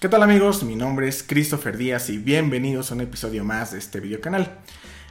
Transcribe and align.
¿Qué 0.00 0.08
tal 0.08 0.22
amigos? 0.22 0.62
Mi 0.62 0.76
nombre 0.76 1.08
es 1.08 1.24
Christopher 1.24 1.76
Díaz 1.76 2.08
y 2.08 2.18
bienvenidos 2.18 2.92
a 2.92 2.94
un 2.94 3.00
episodio 3.00 3.42
más 3.42 3.72
de 3.72 3.78
este 3.78 3.98
video 3.98 4.20
canal. 4.20 4.58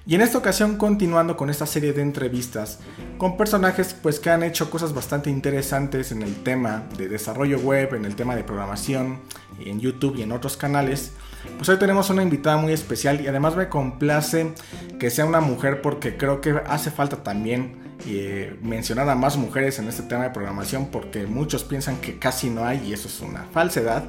Y 0.06 0.16
en 0.16 0.22
esta 0.22 0.38
ocasión 0.38 0.78
continuando 0.78 1.36
con 1.36 1.50
esta 1.50 1.66
serie 1.66 1.92
de 1.92 2.02
entrevistas 2.02 2.80
con 3.18 3.36
personajes 3.36 3.94
pues 3.94 4.22
que 4.22 4.30
han 4.30 4.44
hecho 4.44 4.70
cosas 4.70 4.94
bastante 4.94 5.30
interesantes 5.30 6.14
en 6.14 6.22
el 6.22 6.42
tema 6.42 6.88
de 6.98 7.10
desarrollo 7.10 7.60
web, 7.60 7.96
en 7.96 8.06
el 8.06 8.16
tema 8.16 8.38
de 8.38 8.46
programación, 8.46 9.20
en 9.60 9.82
YouTube 9.82 10.16
y 10.16 10.22
en 10.22 10.32
otros 10.32 10.56
canales. 10.56 11.12
Pues 11.58 11.68
hoy 11.68 11.76
tenemos 11.76 12.10
una 12.10 12.24
invitada 12.24 12.56
muy 12.56 12.72
especial 12.72 13.20
y 13.20 13.28
además 13.28 13.58
me 13.58 13.68
complace 13.68 14.54
que 15.02 15.10
sea 15.10 15.26
una 15.26 15.42
mujer 15.42 15.82
porque 15.82 16.16
creo 16.16 16.40
que 16.40 16.62
hace 16.66 16.92
falta 16.92 17.24
también 17.24 17.76
eh, 18.06 18.58
mencionar 18.62 19.10
a 19.10 19.16
más 19.16 19.36
mujeres 19.36 19.80
en 19.80 19.90
este 19.90 20.04
tema 20.04 20.24
de 20.24 20.30
programación 20.30 20.86
porque 20.86 21.28
muchos 21.28 21.66
piensan 21.66 21.98
que 21.98 22.20
casi 22.20 22.50
no 22.50 22.64
hay 22.64 22.88
y 22.88 22.94
eso 22.94 23.10
es 23.10 23.20
una 23.20 23.44
falsedad. 23.52 24.06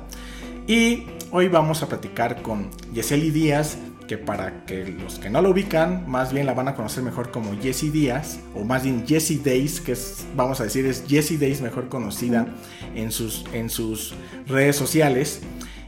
Y 0.69 1.07
hoy 1.31 1.49
vamos 1.49 1.83
a 1.83 1.89
platicar 1.89 2.43
con 2.43 2.71
Yeseli 2.93 3.31
Díaz, 3.31 3.79
que 4.07 4.19
para 4.19 4.67
que 4.67 4.85
los 4.85 5.19
que 5.19 5.31
no 5.31 5.41
lo 5.41 5.49
ubican, 5.49 6.05
más 6.07 6.31
bien 6.31 6.45
la 6.45 6.53
van 6.53 6.69
a 6.69 6.75
conocer 6.75 7.03
mejor 7.03 7.31
como 7.31 7.59
Jessie 7.59 7.91
Díaz, 7.91 8.41
o 8.55 8.65
más 8.65 8.83
bien 8.83 9.07
Jessie 9.09 9.41
Days, 9.43 9.81
que 9.81 9.93
es, 9.93 10.27
vamos 10.37 10.61
a 10.61 10.65
decir, 10.65 10.85
es 10.85 11.05
Jessie 11.09 11.39
Days 11.39 11.63
mejor 11.63 11.89
conocida 11.89 12.49
en 12.95 13.11
sus, 13.13 13.47
en 13.55 13.71
sus 13.71 14.15
redes 14.47 14.77
sociales. 14.77 15.41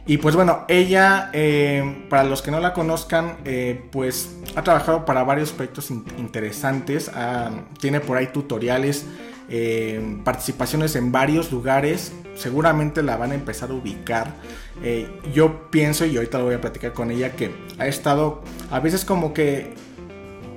Y 0.06 0.16
pues 0.16 0.34
bueno, 0.34 0.64
ella, 0.66 1.28
eh, 1.34 2.06
para 2.08 2.24
los 2.24 2.40
que 2.40 2.50
no 2.50 2.58
la 2.58 2.72
conozcan, 2.72 3.36
eh, 3.44 3.84
pues 3.92 4.34
ha 4.56 4.62
trabajado 4.62 5.04
para 5.04 5.24
varios 5.24 5.52
proyectos 5.52 5.90
interesantes, 5.90 7.10
ah, 7.14 7.50
tiene 7.78 8.00
por 8.00 8.16
ahí 8.16 8.28
tutoriales 8.28 9.04
eh, 9.50 10.20
participaciones 10.24 10.94
en 10.96 11.10
varios 11.10 11.50
lugares, 11.50 12.12
seguramente 12.36 13.02
la 13.02 13.16
van 13.16 13.32
a 13.32 13.34
empezar 13.34 13.70
a 13.70 13.74
ubicar. 13.74 14.34
Eh, 14.82 15.08
yo 15.34 15.70
pienso, 15.70 16.06
y 16.06 16.16
ahorita 16.16 16.38
lo 16.38 16.44
voy 16.44 16.54
a 16.54 16.60
platicar 16.60 16.92
con 16.92 17.10
ella, 17.10 17.32
que 17.32 17.50
ha 17.78 17.86
estado, 17.86 18.42
a 18.70 18.80
veces 18.80 19.04
como 19.04 19.34
que, 19.34 19.74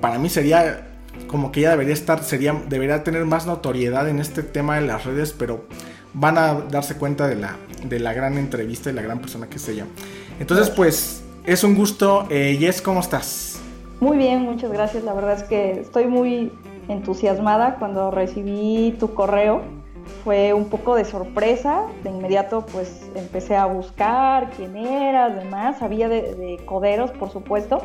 para 0.00 0.18
mí 0.18 0.28
sería 0.28 0.90
como 1.26 1.52
que 1.52 1.60
ella 1.60 1.70
debería 1.70 1.94
estar, 1.94 2.22
sería, 2.22 2.54
debería 2.68 3.02
tener 3.04 3.24
más 3.24 3.46
notoriedad 3.46 4.08
en 4.08 4.20
este 4.20 4.42
tema 4.42 4.76
de 4.76 4.86
las 4.86 5.04
redes, 5.04 5.34
pero 5.36 5.64
van 6.12 6.38
a 6.38 6.54
darse 6.54 6.96
cuenta 6.96 7.26
de 7.26 7.36
la, 7.36 7.56
de 7.84 7.98
la 7.98 8.12
gran 8.12 8.38
entrevista 8.38 8.90
y 8.90 8.92
la 8.92 9.02
gran 9.02 9.20
persona 9.20 9.48
que 9.48 9.56
es 9.56 9.68
ella. 9.68 9.86
Entonces, 10.38 10.70
pues, 10.70 11.22
es 11.44 11.64
un 11.64 11.74
gusto. 11.74 12.26
Eh, 12.30 12.56
Jess, 12.58 12.80
¿cómo 12.80 13.00
estás? 13.00 13.60
Muy 14.00 14.16
bien, 14.16 14.42
muchas 14.42 14.70
gracias. 14.72 15.04
La 15.04 15.12
verdad 15.14 15.34
es 15.34 15.42
que 15.44 15.80
estoy 15.80 16.06
muy 16.06 16.52
entusiasmada 16.88 17.76
cuando 17.76 18.10
recibí 18.10 18.96
tu 18.98 19.14
correo. 19.14 19.62
Fue 20.22 20.52
un 20.52 20.66
poco 20.66 20.94
de 20.94 21.04
sorpresa, 21.04 21.86
de 22.02 22.10
inmediato 22.10 22.66
pues 22.70 23.10
empecé 23.14 23.56
a 23.56 23.66
buscar 23.66 24.50
quién 24.50 24.76
eras, 24.76 25.34
demás, 25.34 25.78
sabía 25.78 26.08
de, 26.08 26.60
coderos 26.66 27.10
por 27.12 27.30
supuesto, 27.30 27.80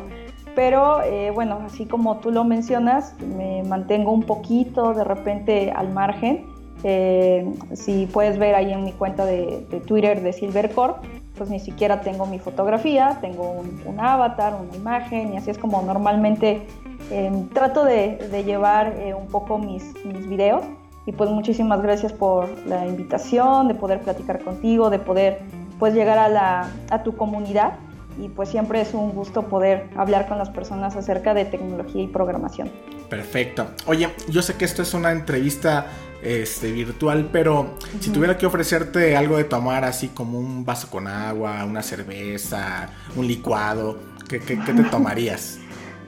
pero 0.54 1.02
eh, 1.02 1.30
bueno, 1.30 1.60
así 1.64 1.86
como 1.86 2.18
tú 2.18 2.30
lo 2.30 2.44
mencionas, 2.44 3.14
me 3.36 3.62
mantengo 3.62 4.12
un 4.12 4.22
poquito 4.24 4.92
de 4.92 5.04
repente 5.04 5.70
al 5.70 5.90
margen. 5.92 6.46
Eh, 6.82 7.46
si 7.74 8.06
puedes 8.06 8.38
ver 8.38 8.54
ahí 8.54 8.72
en 8.72 8.84
mi 8.84 8.92
cuenta 8.92 9.26
de, 9.26 9.66
Twitter 9.86 10.22
de 10.22 10.32
Silvercorp, 10.32 11.04
pues 11.40 11.48
ni 11.48 11.58
siquiera 11.58 12.02
tengo 12.02 12.26
mi 12.26 12.38
fotografía, 12.38 13.16
tengo 13.22 13.50
un, 13.86 13.98
avatar, 13.98 14.54
una 14.60 14.76
imagen, 14.76 15.32
y 15.32 15.38
así 15.38 15.50
es 15.50 15.56
como 15.56 15.80
normalmente 15.80 16.66
em, 17.10 17.48
trato 17.48 17.82
de, 17.82 18.18
llevar 18.44 18.88
eh, 18.98 19.14
un 19.14 19.26
poco 19.26 19.56
mis, 19.56 19.82
mis 20.04 20.28
videos. 20.28 20.62
Y 21.06 21.12
pues 21.12 21.30
muchísimas 21.30 21.80
gracias 21.80 22.12
por 22.12 22.46
la 22.66 22.86
invitación, 22.86 23.68
de 23.68 23.74
poder 23.74 24.00
platicar 24.00 24.44
contigo, 24.44 24.90
de 24.90 24.98
poder 24.98 25.38
pues 25.78 25.94
llegar 25.94 26.18
a, 26.18 26.28
la, 26.28 26.68
a 26.90 27.02
tu 27.02 27.16
comunidad. 27.16 27.72
Y 28.20 28.28
pues 28.28 28.50
siempre 28.50 28.80
es 28.80 28.92
un 28.92 29.12
gusto 29.12 29.48
poder 29.48 29.88
hablar 29.96 30.28
con 30.28 30.38
las 30.38 30.50
personas 30.50 30.94
acerca 30.96 31.32
de 31.34 31.46
tecnología 31.46 32.02
y 32.02 32.06
programación. 32.06 32.70
Perfecto. 33.08 33.66
Oye, 33.86 34.08
yo 34.28 34.42
sé 34.42 34.54
que 34.54 34.64
esto 34.64 34.82
es 34.82 34.94
una 34.94 35.10
entrevista 35.10 35.86
este, 36.22 36.70
virtual, 36.70 37.30
pero 37.32 37.76
si 37.98 38.10
tuviera 38.10 38.36
que 38.36 38.46
ofrecerte 38.46 39.16
algo 39.16 39.36
de 39.36 39.44
tomar, 39.44 39.84
así 39.84 40.08
como 40.08 40.38
un 40.38 40.64
vaso 40.64 40.90
con 40.90 41.06
agua, 41.06 41.64
una 41.64 41.82
cerveza, 41.82 42.90
un 43.16 43.26
licuado, 43.26 43.98
¿qué, 44.28 44.38
te 44.38 44.56
tomarías? 44.90 45.58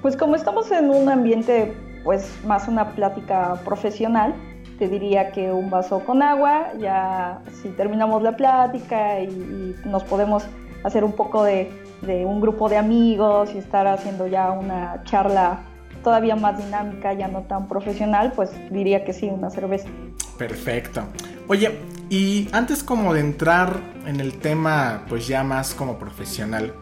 Pues 0.03 0.17
como 0.17 0.37
estamos 0.37 0.71
en 0.71 0.91
un 0.91 1.09
ambiente, 1.09 1.75
pues 2.05 2.29
más 2.45 2.69
una 2.69 2.95
plática 2.95 3.55
profesional, 3.65 4.35
te 4.79 4.89
diría 4.89 5.31
que 5.33 5.53
un 5.53 5.71
vaso 5.71 6.01
con 6.01 6.23
agua, 6.23 6.73
ya 6.79 7.41
si 7.63 7.69
terminamos 7.71 8.23
la 8.23 8.37
plática 8.37 9.21
y, 9.21 9.77
nos 9.85 10.05
podemos 10.05 10.45
hacer 10.85 11.05
un 11.05 11.13
poco 11.13 11.45
de, 11.45 11.71
de 12.03 12.25
un 12.27 12.41
grupo 12.41 12.69
de 12.69 12.77
amigos 12.77 13.51
y 13.55 13.59
estar 13.59 13.87
haciendo 13.87 14.27
ya 14.27 14.51
una 14.51 15.03
charla 15.05 15.61
todavía 16.03 16.37
más 16.37 16.59
dinámica, 16.59 17.13
ya 17.13 17.29
no 17.29 17.43
tan 17.43 17.69
profesional, 17.69 18.33
pues 18.35 18.51
diría 18.71 19.05
que 19.05 19.13
sí, 19.13 19.29
una 19.29 19.51
cerveza. 19.51 19.89
Perfecto. 20.37 21.05
Oye, 21.49 21.79
y 22.11 22.49
antes 22.53 22.83
como 22.83 23.15
de 23.15 23.21
entrar 23.21 23.81
en 24.07 24.21
el 24.21 24.39
tema, 24.39 25.05
pues 25.09 25.27
ya 25.29 25.45
más 25.45 25.75
como 25.75 25.99
profesional, 25.99 26.75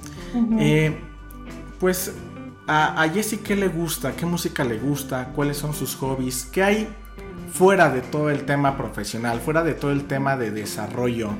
eh, 0.58 0.98
pues 1.78 2.14
a, 2.66 3.02
a 3.02 3.08
Jessie, 3.08 3.38
¿qué 3.38 3.56
le 3.56 3.68
gusta? 3.68 4.12
¿Qué 4.12 4.24
música 4.24 4.64
le 4.64 4.78
gusta? 4.78 5.32
¿Cuáles 5.34 5.58
son 5.58 5.74
sus 5.74 5.94
hobbies? 5.96 6.46
¿Qué 6.46 6.62
hay 6.62 6.88
fuera 7.52 7.90
de 7.90 8.00
todo 8.00 8.30
el 8.30 8.44
tema 8.44 8.76
profesional, 8.76 9.40
fuera 9.40 9.62
de 9.62 9.74
todo 9.74 9.90
el 9.90 10.04
tema 10.04 10.36
de 10.36 10.50
desarrollo, 10.50 11.30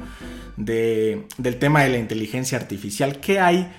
de, 0.65 1.27
del 1.39 1.59
tema 1.59 1.83
de 1.83 1.91
la 1.91 1.99
inteligencia 1.99 2.59
artificial? 2.59 3.21
¿Qué 3.21 3.41
hay, 3.41 3.71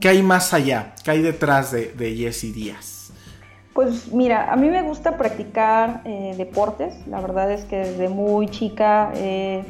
¿qué 0.00 0.08
hay 0.08 0.22
más 0.22 0.54
allá? 0.54 0.94
¿Qué 1.04 1.10
hay 1.10 1.22
detrás 1.22 1.72
de, 1.72 1.92
de 1.92 2.14
Jessie 2.16 2.52
Díaz? 2.52 3.12
Pues 3.74 4.12
mira, 4.12 4.52
a 4.52 4.56
mí 4.56 4.68
me 4.68 4.82
gusta 4.82 5.16
practicar 5.16 6.02
eh, 6.04 6.34
deportes. 6.36 6.94
La 7.08 7.20
verdad 7.20 7.50
es 7.50 7.64
que 7.64 7.76
desde 7.78 8.08
muy 8.08 8.48
chica 8.48 9.12
he 9.16 9.64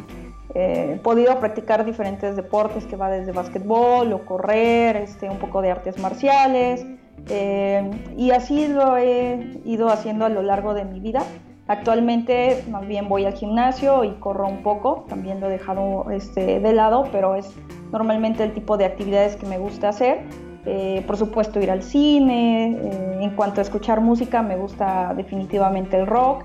podido 1.03 1.41
practicar 1.41 1.85
diferentes 1.85 2.37
deportes 2.37 2.85
que 2.85 2.97
va 2.97 3.11
desde 3.11 3.33
básquetbol 3.33 4.13
o 4.13 4.25
correr, 4.25 4.97
este, 4.97 5.29
un 5.29 5.39
poco 5.39 5.63
de 5.63 5.71
artes 5.71 5.99
marciales. 5.99 6.85
Eh, 7.29 7.91
y 8.17 8.31
así 8.31 8.69
lo 8.69 8.97
he 8.97 9.61
ido 9.65 9.89
haciendo 9.89 10.27
a 10.27 10.29
lo 10.29 10.43
largo 10.43 10.75
de 10.75 10.85
mi 10.85 11.01
vida. 11.01 11.23
Actualmente 11.67 12.63
más 12.71 12.87
bien 12.87 13.09
voy 13.09 13.25
al 13.25 13.33
gimnasio 13.33 14.05
y 14.05 14.11
corro 14.21 14.47
un 14.47 14.63
poco, 14.63 15.07
también 15.09 15.41
lo 15.41 15.47
he 15.47 15.51
dejado 15.51 16.11
este, 16.11 16.61
de 16.61 16.73
lado, 16.75 17.09
pero 17.11 17.37
es 17.37 17.55
normalmente 17.91 18.45
el 18.45 18.53
tipo 18.53 18.77
de 18.77 18.85
actividades 18.85 19.37
que 19.37 19.47
me 19.47 19.57
gusta 19.57 19.89
hacer. 19.89 20.21
Eh, 20.67 21.03
por 21.07 21.17
supuesto 21.17 21.61
ir 21.61 21.71
al 21.71 21.83
cine, 21.83 22.73
eh, 22.73 23.19
en 23.21 23.31
cuanto 23.31 23.61
a 23.61 23.63
escuchar 23.63 24.01
música 24.01 24.43
me 24.43 24.57
gusta 24.57 25.13
definitivamente 25.15 25.99
el 25.99 26.07
rock, 26.07 26.45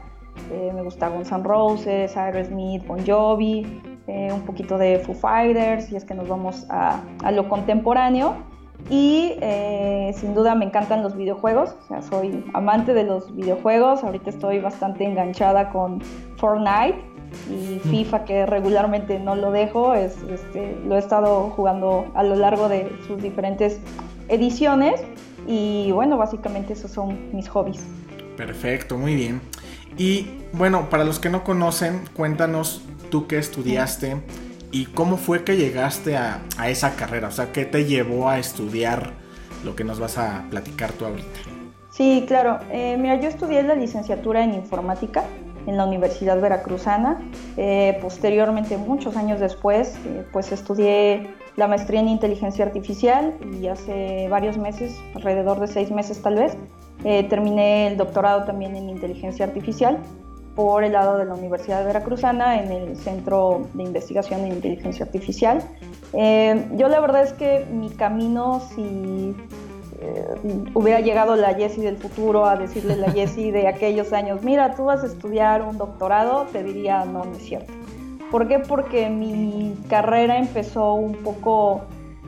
eh, 0.52 0.72
me 0.74 0.84
gusta 0.84 1.08
Guns 1.10 1.32
N' 1.32 1.44
Roses, 1.44 2.16
Aerosmith, 2.18 2.86
Bon 2.86 3.06
Jovi, 3.06 3.82
un 4.08 4.42
poquito 4.42 4.80
de 4.80 4.98
Foo 4.98 5.14
Fighters 5.14 5.92
y 5.92 5.96
es 5.96 6.04
que 6.04 6.16
nos 6.16 6.28
vamos 6.28 6.66
a, 6.72 7.00
a 7.24 7.32
lo 7.32 7.48
contemporáneo 7.48 8.38
y 8.90 9.36
sin 10.14 10.34
duda 10.34 10.56
me 10.56 10.66
encantan 10.66 11.04
los 11.04 11.16
videojuegos, 11.16 11.76
o 11.84 11.88
sea, 11.88 12.02
soy 12.02 12.44
amante 12.54 12.94
de 12.94 13.04
los 13.04 13.36
videojuegos, 13.36 14.04
ahorita 14.04 14.30
estoy 14.30 14.60
bastante 14.60 15.06
enganchada 15.06 15.70
con 15.70 16.02
Fortnite 16.38 16.98
y. 17.50 17.80
FIFA 17.80 18.26
que 18.26 18.46
regularmente 18.46 19.20
no 19.20 19.36
lo 19.36 19.52
dejo, 19.52 19.94
es, 19.94 20.18
este, 20.30 20.76
lo 20.86 20.96
he 20.96 21.00
estado 21.00 21.52
jugando 21.52 22.06
a 22.16 22.24
lo 22.24 22.36
largo 22.36 22.70
de 22.70 22.92
sus 23.08 23.22
diferentes 23.22 23.80
ediciones 24.28 25.02
y 25.48 25.92
bueno, 25.92 26.18
básicamente 26.18 26.74
esos 26.74 26.92
son 26.92 27.34
mis 27.34 27.48
hobbies. 27.50 27.82
Perfecto, 28.36 28.98
muy 28.98 29.16
bien. 29.16 29.42
Y 29.98 30.28
bueno, 30.54 30.90
para 30.90 31.04
los 31.04 31.20
que 31.20 31.30
no 31.30 31.44
conocen, 31.44 32.02
cuéntanos 32.16 32.84
tú 33.10 33.28
qué 33.28 33.38
estudiaste 33.38 34.18
y 34.72 34.86
cómo 34.86 35.18
fue 35.18 35.44
que 35.44 35.58
llegaste 35.58 36.18
a, 36.18 36.42
esa 36.68 36.96
carrera, 36.96 37.30
o 37.30 37.32
sea, 37.32 37.52
qué 37.52 37.66
te 37.66 37.86
llevó 37.86 38.30
a 38.30 38.40
estudiar 38.40 39.14
lo 39.64 39.76
que 39.76 39.84
nos 39.84 40.00
vas 40.00 40.18
a 40.18 40.46
platicar 40.50 40.92
tú 40.94 41.06
ahorita. 41.06 41.40
Sí, 41.92 42.24
claro. 42.28 42.60
Eh, 42.72 42.96
mira, 42.98 43.20
yo 43.20 43.28
estudié 43.28 43.64
la 43.64 43.76
licenciatura 43.76 44.44
en 44.44 44.54
informática 44.54 45.24
en 45.66 45.76
la 45.76 45.86
Universidad 45.86 46.40
Veracruzana. 46.40 47.20
Eh, 47.58 47.98
posteriormente, 48.02 48.78
muchos 48.78 49.18
años 49.18 49.40
después, 49.40 49.96
eh, 50.06 50.24
pues 50.32 50.52
estudié 50.52 51.34
la 51.58 51.68
maestría 51.68 52.00
en 52.00 52.08
inteligencia 52.08 52.64
artificial 52.64 53.36
y 53.60 53.68
hace 53.68 54.28
varios 54.30 54.58
meses, 54.58 54.98
alrededor 55.16 55.60
de 55.60 55.68
seis 55.68 55.92
meses 55.92 56.22
tal 56.22 56.36
vez, 56.36 56.56
terminé 57.30 57.88
el 57.88 57.98
doctorado 57.98 58.44
también 58.44 58.76
en 58.76 58.90
inteligencia 58.90 59.46
artificial 59.46 60.00
por 60.60 60.84
el 60.84 60.92
lado 60.92 61.18
de 61.18 61.24
la 61.24 61.36
Universidad 61.36 61.86
Veracruzana 61.86 62.62
en 62.62 62.70
el 62.70 62.98
Centro 62.98 63.70
de 63.74 63.84
Investigación 63.84 64.42
en 64.42 64.56
Inteligencia 64.56 65.06
Artificial. 65.06 65.64
yo 66.12 66.90
la 66.90 67.00
verdad 67.00 67.24
es 67.24 67.32
que 67.32 67.66
mi 67.72 67.90
camino, 67.92 68.60
si 68.76 69.34
hubiera 70.74 71.00
llegado 71.00 71.38
la 71.38 71.54
Jessie 71.54 71.82
del 71.82 71.96
futuro 71.96 72.46
a 72.46 72.58
decirle 72.58 72.96
a 72.96 72.98
la 72.98 73.12
Jessie 73.14 73.54
de 73.54 73.70
aquellos 73.70 74.12
años, 74.12 74.44
mira, 74.44 74.76
tú 74.76 74.84
vas 74.84 75.02
a 75.02 75.06
estudiar 75.06 75.62
un 75.62 75.78
doctorado, 75.78 76.46
te 76.52 76.62
diría, 76.62 77.06
no, 77.06 77.24
no 77.24 77.32
es 77.38 77.44
cierto. 77.44 77.72
¿Por 78.30 78.50
qué? 78.50 78.60
Porque 78.60 79.10
mi 79.10 79.78
carrera 79.88 80.40
empezó 80.40 80.94
un 80.94 81.14
poco 81.14 81.84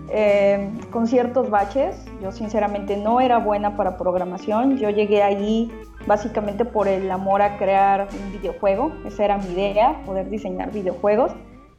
eh, 0.09 0.69
con 0.89 1.05
ciertos 1.05 1.49
baches. 1.49 1.97
Yo 2.23 2.31
sinceramente 2.31 2.95
no 2.95 3.19
era 3.19 3.39
buena 3.39 3.75
para 3.75 3.97
programación. 3.97 4.77
Yo 4.77 4.89
llegué 4.89 5.21
allí 5.21 5.69
básicamente 6.07 6.65
por 6.65 6.87
el 6.87 7.09
amor 7.11 7.41
a 7.41 7.57
crear 7.57 8.07
un 8.11 8.31
videojuego. 8.31 8.91
Esa 9.05 9.25
era 9.25 9.37
mi 9.37 9.53
idea, 9.53 10.01
poder 10.05 10.29
diseñar 10.29 10.71
videojuegos. 10.71 11.31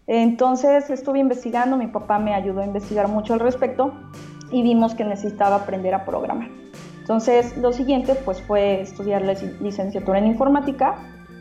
Entonces 0.06 0.90
estuve 0.90 1.20
investigando, 1.20 1.76
mi 1.76 1.86
papá 1.86 2.18
me 2.18 2.34
ayudó 2.34 2.60
a 2.60 2.66
investigar 2.66 3.08
mucho 3.08 3.34
al 3.34 3.40
respecto 3.40 3.92
y 4.50 4.62
vimos 4.62 4.94
que 4.94 5.04
necesitaba 5.04 5.56
aprender 5.56 5.94
a 5.94 6.04
programar. 6.04 6.48
Entonces 7.00 7.56
lo 7.56 7.72
siguiente 7.72 8.14
pues 8.14 8.40
fue 8.42 8.80
estudiar 8.80 9.22
la 9.22 9.34
licenciatura 9.60 10.18
en 10.18 10.26
informática. 10.26 10.96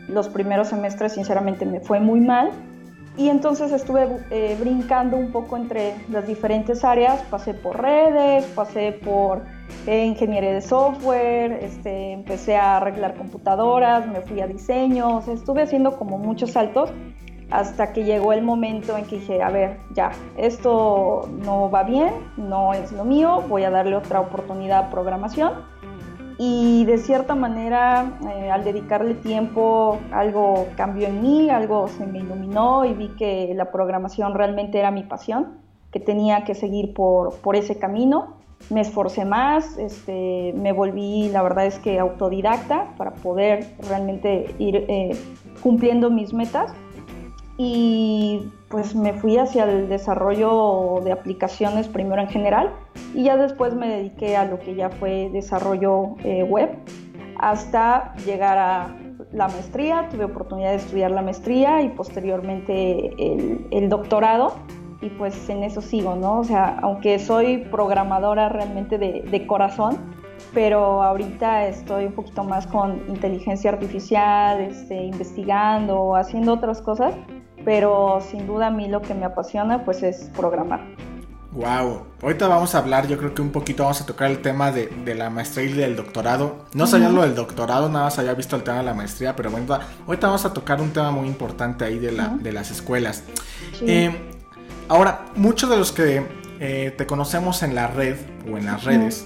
Los 0.08 0.28
primeros 0.28 0.68
semestres 0.68 1.12
sinceramente 1.12 1.66
me 1.66 1.80
fue 1.80 2.00
muy 2.00 2.20
mal 2.20 2.50
y 3.16 3.28
entonces 3.28 3.72
estuve 3.72 4.08
eh, 4.30 4.56
brincando 4.58 5.16
un 5.16 5.32
poco 5.32 5.56
entre 5.56 5.94
las 6.10 6.26
diferentes 6.26 6.82
áreas, 6.82 7.22
pasé 7.30 7.52
por 7.52 7.80
redes, 7.80 8.44
pasé 8.54 8.92
por 9.04 9.42
eh, 9.86 10.04
ingeniería 10.04 10.52
de 10.52 10.60
software, 10.60 11.52
este, 11.62 12.12
empecé 12.12 12.56
a 12.56 12.76
arreglar 12.76 13.14
computadoras, 13.14 14.06
me 14.06 14.20
fui 14.20 14.40
a 14.40 14.46
diseño, 14.46 15.20
estuve 15.20 15.62
haciendo 15.62 15.96
como 15.96 16.18
muchos 16.18 16.52
saltos 16.52 16.92
hasta 17.52 17.92
que 17.92 18.04
llegó 18.04 18.32
el 18.32 18.42
momento 18.42 18.96
en 18.96 19.04
que 19.04 19.16
dije, 19.16 19.42
a 19.42 19.50
ver, 19.50 19.76
ya, 19.94 20.10
esto 20.36 21.28
no 21.44 21.70
va 21.70 21.82
bien, 21.82 22.12
no 22.36 22.72
es 22.72 22.92
lo 22.92 23.04
mío, 23.04 23.42
voy 23.48 23.64
a 23.64 23.70
darle 23.70 23.94
otra 23.94 24.20
oportunidad 24.20 24.86
a 24.86 24.90
programación. 24.90 25.52
Y 26.38 26.86
de 26.86 26.96
cierta 26.96 27.34
manera, 27.34 28.18
eh, 28.26 28.50
al 28.50 28.64
dedicarle 28.64 29.14
tiempo, 29.14 29.98
algo 30.12 30.66
cambió 30.76 31.08
en 31.08 31.20
mí, 31.20 31.50
algo 31.50 31.88
se 31.88 32.06
me 32.06 32.20
iluminó 32.20 32.86
y 32.86 32.94
vi 32.94 33.08
que 33.10 33.52
la 33.54 33.70
programación 33.70 34.34
realmente 34.34 34.78
era 34.78 34.90
mi 34.90 35.02
pasión, 35.02 35.58
que 35.92 36.00
tenía 36.00 36.44
que 36.44 36.54
seguir 36.54 36.94
por, 36.94 37.34
por 37.42 37.54
ese 37.54 37.78
camino. 37.78 38.38
Me 38.70 38.80
esforcé 38.80 39.24
más, 39.24 39.76
este, 39.78 40.52
me 40.56 40.72
volví, 40.72 41.28
la 41.28 41.42
verdad 41.42 41.66
es 41.66 41.78
que 41.78 41.98
autodidacta 41.98 42.94
para 42.96 43.12
poder 43.12 43.66
realmente 43.88 44.54
ir 44.58 44.76
eh, 44.88 45.16
cumpliendo 45.62 46.10
mis 46.10 46.32
metas. 46.32 46.72
Y 47.58 48.50
pues 48.68 48.94
me 48.94 49.12
fui 49.12 49.36
hacia 49.36 49.64
el 49.64 49.88
desarrollo 49.88 51.00
de 51.04 51.12
aplicaciones 51.12 51.86
primero 51.86 52.22
en 52.22 52.28
general 52.28 52.72
y 53.14 53.24
ya 53.24 53.36
después 53.36 53.74
me 53.74 53.88
dediqué 53.88 54.36
a 54.36 54.46
lo 54.46 54.58
que 54.58 54.74
ya 54.74 54.88
fue 54.88 55.28
desarrollo 55.30 56.14
eh, 56.24 56.42
web 56.42 56.70
hasta 57.38 58.14
llegar 58.24 58.56
a 58.56 58.96
la 59.32 59.48
maestría, 59.48 60.08
tuve 60.10 60.24
oportunidad 60.24 60.70
de 60.70 60.76
estudiar 60.76 61.10
la 61.10 61.22
maestría 61.22 61.82
y 61.82 61.88
posteriormente 61.88 63.10
el, 63.70 63.88
doctorado 63.88 64.54
y 65.02 65.10
pues 65.10 65.48
en 65.50 65.62
eso 65.64 65.82
sigo, 65.82 66.16
¿no? 66.16 66.38
O 66.38 66.44
sea, 66.44 66.78
aunque 66.80 67.18
soy 67.18 67.58
programadora 67.58 68.48
realmente 68.48 68.96
de, 68.96 69.22
de 69.22 69.46
corazón, 69.46 69.98
pero 70.54 71.02
ahorita 71.02 71.66
estoy 71.66 72.06
un 72.06 72.12
poquito 72.12 72.44
más 72.44 72.66
con 72.66 73.02
inteligencia 73.08 73.70
artificial, 73.70 74.60
este, 74.60 75.02
investigando, 75.02 76.16
haciendo 76.16 76.54
otras 76.54 76.80
cosas 76.80 77.14
pero 77.64 78.20
sin 78.30 78.46
duda 78.46 78.68
a 78.68 78.70
mí 78.70 78.88
lo 78.88 79.02
que 79.02 79.14
me 79.14 79.24
apasiona 79.24 79.84
pues 79.84 80.02
es 80.02 80.30
programar. 80.36 80.80
Wow, 81.52 82.06
ahorita 82.22 82.48
vamos 82.48 82.74
a 82.74 82.78
hablar, 82.78 83.06
yo 83.06 83.18
creo 83.18 83.34
que 83.34 83.42
un 83.42 83.50
poquito 83.50 83.82
vamos 83.82 84.00
a 84.00 84.06
tocar 84.06 84.30
el 84.30 84.40
tema 84.40 84.72
de, 84.72 85.14
la 85.14 85.28
maestría 85.28 85.66
y 85.66 85.72
del 85.74 85.96
doctorado. 85.96 86.64
No 86.72 86.86
sabía 86.86 87.10
lo 87.10 87.20
del 87.20 87.34
doctorado, 87.34 87.90
nada 87.90 88.06
más 88.06 88.18
había 88.18 88.32
visto 88.32 88.56
el 88.56 88.62
tema 88.62 88.78
de 88.78 88.84
la 88.84 88.94
maestría, 88.94 89.36
pero 89.36 89.50
bueno, 89.50 89.78
ahorita 90.06 90.28
vamos 90.28 90.46
a 90.46 90.54
tocar 90.54 90.80
un 90.80 90.92
tema 90.92 91.10
muy 91.10 91.28
importante 91.28 91.84
ahí 91.84 91.98
de, 91.98 92.12
la, 92.12 92.28
de 92.28 92.52
las 92.52 92.70
escuelas. 92.70 93.24
Eh, 93.82 94.41
ahora, 94.88 95.26
muchos 95.36 95.70
de 95.70 95.76
los 95.76 95.92
que 95.92 96.22
eh, 96.60 96.94
te 96.96 97.06
conocemos 97.06 97.62
en 97.62 97.74
la 97.74 97.88
red 97.88 98.16
o 98.50 98.56
en 98.56 98.66
las 98.66 98.84
redes, 98.84 99.24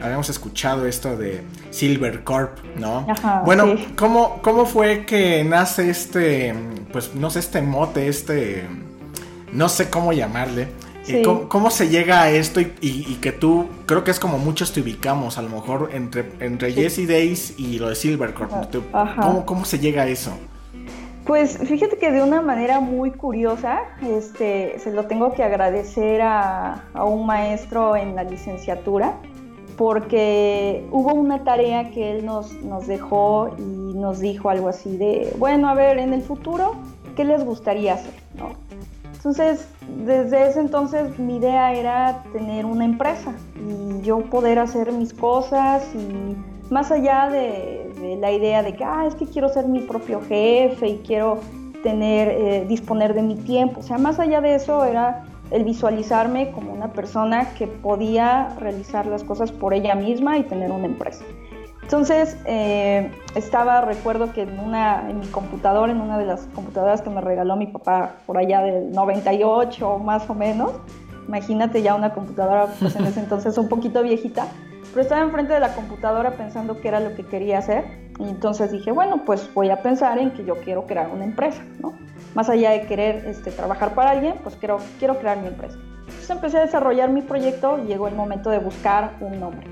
habíamos 0.00 0.28
escuchado 0.30 0.86
esto 0.86 1.16
de 1.16 1.42
Silver 1.70 2.24
Corp, 2.24 2.58
¿no? 2.76 3.06
bueno, 3.44 3.74
¿cómo, 3.96 4.40
¿cómo 4.42 4.66
fue 4.66 5.06
que 5.06 5.44
nace 5.44 5.90
este, 5.90 6.54
pues 6.92 7.14
no 7.14 7.30
sé, 7.30 7.38
este 7.38 7.62
mote, 7.62 8.08
este, 8.08 8.66
no 9.52 9.68
sé 9.68 9.90
cómo 9.90 10.12
llamarle? 10.12 10.68
Eh, 11.08 11.22
¿Cómo, 11.48 11.70
se 11.70 11.88
llega 11.88 12.22
a 12.22 12.30
esto 12.30 12.60
y, 12.60 13.18
que 13.20 13.32
tú, 13.32 13.68
creo 13.86 14.04
que 14.04 14.12
es 14.12 14.20
como 14.20 14.38
muchos 14.38 14.72
te 14.72 14.80
ubicamos, 14.80 15.36
a 15.36 15.42
lo 15.42 15.48
mejor 15.48 15.90
entre, 15.92 16.30
entre 16.38 16.72
Jesse 16.72 17.08
Days 17.08 17.54
y 17.58 17.80
lo 17.80 17.88
de 17.88 17.96
Silver 17.96 18.34
Corp, 18.34 18.52
¿cómo, 19.20 19.44
¿cómo 19.44 19.64
se 19.64 19.80
llega 19.80 20.02
a 20.02 20.06
eso? 20.06 20.38
Pues 21.26 21.56
fíjate 21.58 21.98
que 21.98 22.10
de 22.10 22.22
una 22.22 22.42
manera 22.42 22.80
muy 22.80 23.12
curiosa, 23.12 23.80
este, 24.02 24.78
se 24.80 24.92
lo 24.92 25.06
tengo 25.06 25.32
que 25.32 25.44
agradecer 25.44 26.20
a, 26.20 26.84
a 26.94 27.04
un 27.04 27.26
maestro 27.26 27.96
en 27.96 28.16
la 28.16 28.24
licenciatura 28.24 29.18
porque 29.76 30.86
hubo 30.90 31.14
una 31.14 31.44
tarea 31.44 31.90
que 31.90 32.12
él 32.12 32.26
nos, 32.26 32.52
nos 32.62 32.86
dejó 32.86 33.54
y 33.58 33.62
nos 33.62 34.20
dijo 34.20 34.50
algo 34.50 34.68
así 34.68 34.96
de, 34.96 35.34
bueno, 35.38 35.68
a 35.68 35.74
ver, 35.74 35.98
en 35.98 36.12
el 36.12 36.22
futuro, 36.22 36.74
¿qué 37.16 37.24
les 37.24 37.44
gustaría 37.44 37.94
hacer? 37.94 38.14
Entonces, 39.14 39.68
desde 40.04 40.48
ese 40.48 40.60
entonces 40.60 41.18
mi 41.18 41.36
idea 41.36 41.72
era 41.72 42.24
tener 42.32 42.66
una 42.66 42.84
empresa 42.84 43.32
y 43.56 44.02
yo 44.02 44.18
poder 44.30 44.58
hacer 44.58 44.92
mis 44.92 45.14
cosas 45.14 45.88
y 45.94 46.36
más 46.72 46.90
allá 46.90 47.28
de, 47.30 48.18
la 48.18 48.32
idea 48.32 48.62
de 48.62 48.74
que, 48.74 48.84
ah, 48.84 49.04
es 49.06 49.14
que 49.14 49.26
quiero 49.26 49.48
ser 49.48 49.66
mi 49.66 49.80
propio 49.80 50.20
jefe 50.22 50.88
y 50.88 50.98
quiero 51.06 51.38
tener, 51.82 52.28
eh, 52.28 52.64
disponer 52.66 53.14
de 53.14 53.22
mi 53.22 53.36
tiempo, 53.36 53.80
o 53.80 53.82
sea, 53.82 53.98
más 53.98 54.18
allá 54.18 54.40
de 54.40 54.54
eso 54.54 54.84
era 54.84 55.24
el 55.50 55.64
visualizarme 55.64 56.50
como 56.52 56.72
una 56.72 56.92
persona 56.92 57.52
que 57.54 57.66
podía 57.66 58.56
realizar 58.58 59.06
las 59.06 59.22
cosas 59.22 59.52
por 59.52 59.74
ella 59.74 59.94
misma 59.94 60.38
y 60.38 60.44
tener 60.44 60.72
una 60.72 60.86
empresa. 60.86 61.24
Entonces, 61.82 62.38
eh, 62.46 63.10
estaba, 63.34 63.82
recuerdo 63.82 64.32
que 64.32 64.42
en, 64.42 64.58
una, 64.58 65.10
en 65.10 65.20
mi 65.20 65.26
computadora, 65.26 65.92
en 65.92 66.00
una 66.00 66.16
de 66.16 66.24
las 66.24 66.46
computadoras 66.54 67.02
que 67.02 67.10
me 67.10 67.20
regaló 67.20 67.56
mi 67.56 67.66
papá 67.66 68.14
por 68.24 68.38
allá 68.38 68.62
del 68.62 68.92
98 68.92 69.98
más 69.98 70.30
o 70.30 70.34
menos, 70.34 70.72
imagínate 71.28 71.82
ya 71.82 71.94
una 71.94 72.14
computadora, 72.14 72.68
pues 72.78 72.96
en 72.96 73.04
ese 73.04 73.20
entonces 73.20 73.58
un 73.58 73.68
poquito 73.68 74.02
viejita, 74.02 74.46
pero 74.92 75.02
estaba 75.02 75.22
enfrente 75.22 75.52
de 75.52 75.60
la 75.60 75.74
computadora 75.74 76.32
pensando 76.32 76.80
qué 76.80 76.88
era 76.88 77.00
lo 77.00 77.14
que 77.14 77.24
quería 77.24 77.58
hacer 77.58 77.84
y 78.18 78.28
entonces 78.28 78.70
dije, 78.70 78.92
bueno, 78.92 79.22
pues 79.24 79.52
voy 79.54 79.70
a 79.70 79.82
pensar 79.82 80.18
en 80.18 80.32
que 80.32 80.44
yo 80.44 80.56
quiero 80.56 80.86
crear 80.86 81.08
una 81.10 81.24
empresa, 81.24 81.62
¿no? 81.80 81.94
más 82.34 82.48
allá 82.48 82.70
de 82.70 82.82
querer 82.86 83.26
este, 83.26 83.50
trabajar 83.50 83.94
para 83.94 84.10
alguien, 84.10 84.34
pues 84.42 84.56
quiero, 84.56 84.78
quiero 84.98 85.18
crear 85.18 85.38
mi 85.40 85.48
empresa. 85.48 85.78
Entonces 86.00 86.30
empecé 86.30 86.58
a 86.58 86.60
desarrollar 86.62 87.10
mi 87.10 87.22
proyecto 87.22 87.78
y 87.82 87.86
llegó 87.86 88.08
el 88.08 88.14
momento 88.14 88.50
de 88.50 88.58
buscar 88.58 89.16
un 89.20 89.40
nombre. 89.40 89.66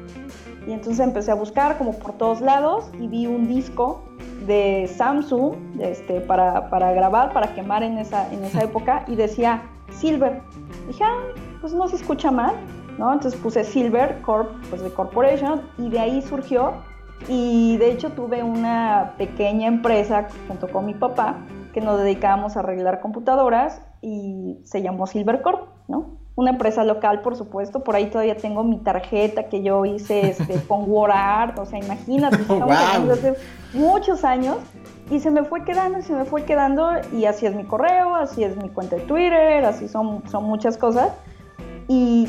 Y 0.66 0.72
entonces 0.72 1.00
empecé 1.00 1.30
a 1.30 1.34
buscar 1.34 1.78
como 1.78 1.98
por 1.98 2.12
todos 2.14 2.40
lados 2.40 2.90
y 2.98 3.06
vi 3.08 3.26
un 3.26 3.46
disco 3.46 4.04
de 4.46 4.90
Samsung 4.94 5.54
este, 5.80 6.20
para, 6.20 6.68
para 6.70 6.92
grabar, 6.92 7.32
para 7.32 7.54
quemar 7.54 7.82
en 7.82 7.98
esa, 7.98 8.32
en 8.32 8.44
esa 8.44 8.62
época 8.64 9.04
y 9.06 9.16
decía 9.16 9.62
Silver. 9.90 10.42
Dije, 10.86 11.04
ah, 11.04 11.18
pues 11.60 11.72
no 11.72 11.88
se 11.88 11.96
escucha 11.96 12.30
mal, 12.30 12.54
¿no? 13.00 13.10
Entonces 13.14 13.40
puse 13.40 13.64
Silver 13.64 14.20
Corp, 14.20 14.50
pues 14.68 14.82
de 14.82 14.92
Corporation 14.92 15.62
y 15.78 15.88
de 15.88 15.98
ahí 15.98 16.22
surgió. 16.22 16.74
Y 17.28 17.78
de 17.78 17.90
hecho 17.92 18.10
tuve 18.10 18.42
una 18.42 19.14
pequeña 19.16 19.68
empresa 19.68 20.28
junto 20.46 20.68
con 20.68 20.84
mi 20.86 20.94
papá 20.94 21.38
que 21.72 21.80
nos 21.80 21.98
dedicábamos 21.98 22.56
a 22.56 22.60
arreglar 22.60 23.00
computadoras 23.00 23.80
y 24.02 24.58
se 24.64 24.82
llamó 24.82 25.06
Silvercorp, 25.06 25.68
¿no? 25.88 26.18
Una 26.34 26.50
empresa 26.50 26.84
local, 26.84 27.22
por 27.22 27.36
supuesto, 27.36 27.80
por 27.84 27.96
ahí 27.96 28.06
todavía 28.06 28.36
tengo 28.36 28.64
mi 28.64 28.78
tarjeta 28.78 29.44
que 29.44 29.62
yo 29.62 29.84
hice 29.86 30.30
este, 30.30 30.62
con 30.68 30.90
WordArt, 30.90 31.58
o 31.58 31.64
sea, 31.64 31.78
imagínate, 31.78 32.36
estamos 32.36 32.76
hablando 32.76 33.14
hace 33.14 33.34
muchos 33.72 34.24
años. 34.24 34.58
Y 35.10 35.20
se 35.20 35.30
me 35.30 35.42
fue 35.42 35.64
quedando 35.64 35.98
y 35.98 36.02
se 36.02 36.12
me 36.12 36.24
fue 36.24 36.44
quedando 36.44 36.88
y 37.12 37.24
así 37.24 37.44
es 37.44 37.54
mi 37.54 37.64
correo, 37.64 38.14
así 38.14 38.44
es 38.44 38.56
mi 38.56 38.68
cuenta 38.68 38.96
de 38.96 39.02
Twitter, 39.02 39.64
así 39.64 39.88
son, 39.88 40.22
son 40.28 40.44
muchas 40.44 40.76
cosas 40.76 41.10
y, 41.92 42.28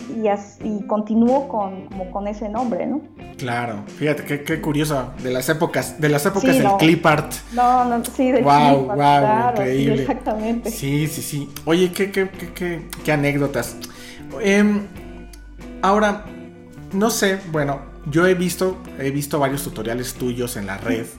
y, 0.64 0.88
continúo 0.88 1.48
con, 1.48 1.86
como 1.86 2.10
con 2.10 2.28
ese 2.28 2.50
nombre, 2.50 2.88
¿no? 2.88 3.00
Claro, 3.38 3.84
fíjate 3.86 4.24
qué, 4.24 4.42
qué 4.42 4.60
curioso, 4.60 5.12
de 5.22 5.30
las 5.30 5.50
épocas, 5.50 6.02
de 6.02 6.10
las 6.10 6.26
épocas 6.26 6.58
del 6.58 6.68
clip 6.80 7.06
art. 7.06 7.32
No, 7.54 7.86
no, 7.86 8.04
sí, 8.04 8.32
del 8.32 8.44
wow, 8.44 8.88
clip 8.88 9.00
art, 9.00 9.58
wow, 9.58 9.64
increíble. 9.64 10.02
exactamente. 10.02 10.72
Sí, 10.72 11.08
sí, 11.08 11.22
sí. 11.22 11.50
Oye, 11.66 11.92
qué, 11.92 12.10
qué, 12.10 12.28
qué, 12.56 12.88
qué 13.06 13.12
anécdotas. 13.12 13.78
Em, 14.42 14.88
ahora, 15.84 16.26
no 16.94 17.12
sé, 17.12 17.38
bueno, 17.52 17.82
yo 18.10 18.26
he 18.26 18.34
visto, 18.34 18.78
he 18.98 19.12
visto 19.12 19.38
varios 19.38 19.64
tutoriales 19.64 20.16
tuyos 20.16 20.58
en 20.58 20.66
la 20.66 20.78
red. 20.80 21.06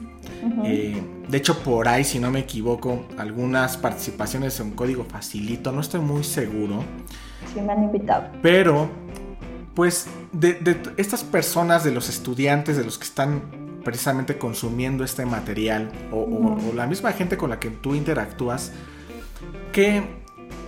Eh, 0.65 1.01
de 1.29 1.39
hecho, 1.39 1.61
por 1.61 1.87
ahí, 1.87 2.03
si 2.03 2.19
no 2.19 2.33
me 2.33 2.41
equivoco, 2.41 3.07
algunas 3.17 3.77
participaciones 3.77 4.59
en 4.59 4.73
código 4.73 5.05
facilito, 5.05 5.71
no 5.71 5.81
estoy 5.81 6.01
muy 6.01 6.25
seguro 6.25 6.83
me 7.61 7.73
han 7.73 7.85
invitado. 7.85 8.25
Pero, 8.43 8.89
pues, 9.75 10.07
de, 10.33 10.81
estas 10.97 11.25
personas, 11.25 11.85
de 11.85 11.93
los 11.93 12.09
estudiantes, 12.09 12.77
de 12.77 12.85
los 12.85 12.99
que 12.99 13.05
están 13.05 13.43
precisamente 13.85 14.39
consumiendo 14.39 15.05
este 15.05 15.27
material, 15.27 15.91
o, 16.13 16.73
la 16.75 16.87
misma 16.87 17.13
gente 17.13 17.37
con 17.37 17.51
la 17.51 17.59
que 17.59 17.71
tú 17.71 17.95
interactúas, 17.95 18.73
¿qué, 19.73 20.03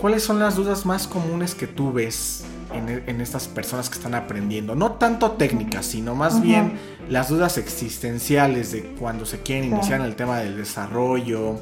¿cuáles 0.01 0.23
son 0.23 0.39
las 0.39 0.57
dudas 0.57 0.85
más 0.85 1.07
comunes 1.07 1.55
que 1.55 1.67
tú 1.67 1.93
ves 1.93 2.45
en, 2.73 3.21
estas 3.21 3.47
personas 3.47 3.89
que 3.89 3.97
están 3.97 4.15
aprendiendo? 4.15 4.75
No 4.75 4.93
tanto 4.93 5.33
técnicas, 5.33 5.87
sino 5.87 6.15
más 6.15 6.43
bien 6.43 6.73
las 7.09 7.29
dudas 7.29 7.59
existenciales 7.59 8.73
de 8.73 8.83
cuando 8.99 9.27
se 9.27 9.41
quieren 9.41 9.73
iniciar 9.73 10.01
en 10.01 10.07
el 10.07 10.17
tema 10.17 10.39
del 10.39 10.57
desarrollo. 10.57 11.59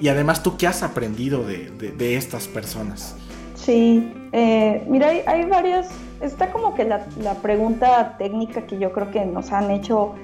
Y 0.00 0.08
además, 0.08 0.42
¿tú 0.42 0.56
qué 0.56 0.66
has 0.66 0.82
aprendido 0.82 1.44
de, 1.44 2.16
estas 2.16 2.48
personas? 2.48 3.16
Sí, 3.56 4.12
eh, 4.32 4.84
mira, 4.88 5.08
hay, 5.26 5.44
varias, 5.46 5.88
está 6.20 6.52
como 6.52 6.74
que 6.74 6.84
la, 6.84 7.06
la, 7.18 7.34
pregunta 7.34 8.16
técnica 8.18 8.66
que 8.66 8.78
yo 8.78 8.92
creo 8.92 9.10
que 9.10 9.24
nos 9.24 9.50
han 9.50 9.70
hecho 9.70 10.14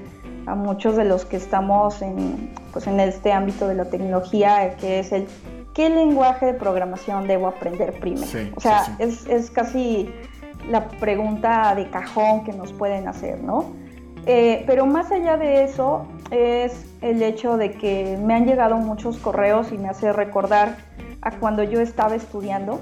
a 0.46 0.54
muchos 0.54 0.96
de 0.96 1.04
los 1.04 1.24
que 1.24 1.36
estamos 1.36 2.02
en, 2.02 2.52
pues 2.72 2.86
en 2.86 3.00
este 3.00 3.32
ámbito 3.32 3.68
de 3.68 3.74
la 3.74 3.86
tecnología, 3.86 4.76
que 4.76 5.00
es 5.00 5.12
el 5.12 5.26
¿qué 5.74 5.88
lenguaje 5.88 6.46
de 6.46 6.54
programación 6.54 7.26
debo 7.26 7.48
aprender 7.48 7.98
primero? 7.98 8.26
o 8.54 8.60
sea, 8.60 8.96
Es, 8.98 9.26
es, 9.26 9.50
casi 9.50 10.12
la 10.68 10.88
pregunta 10.88 11.74
de 11.74 11.88
cajón 11.90 12.44
que 12.44 12.52
nos 12.52 12.72
pueden 12.72 13.08
hacer, 13.08 13.42
¿no? 13.42 13.72
Eh, 14.26 14.62
pero 14.66 14.86
más 14.86 15.10
allá 15.10 15.36
de 15.36 15.64
eso 15.64 16.06
es 16.30 16.86
el 17.00 17.22
hecho 17.22 17.56
de 17.56 17.72
que 17.72 18.16
me 18.22 18.34
han 18.34 18.46
llegado 18.46 18.76
muchos 18.76 19.18
correos 19.18 19.72
y 19.72 19.78
me 19.78 19.88
hace 19.88 20.12
recordar 20.12 20.76
a 21.22 21.32
cuando 21.32 21.64
yo 21.64 21.80
estaba 21.80 22.14
estudiando 22.14 22.80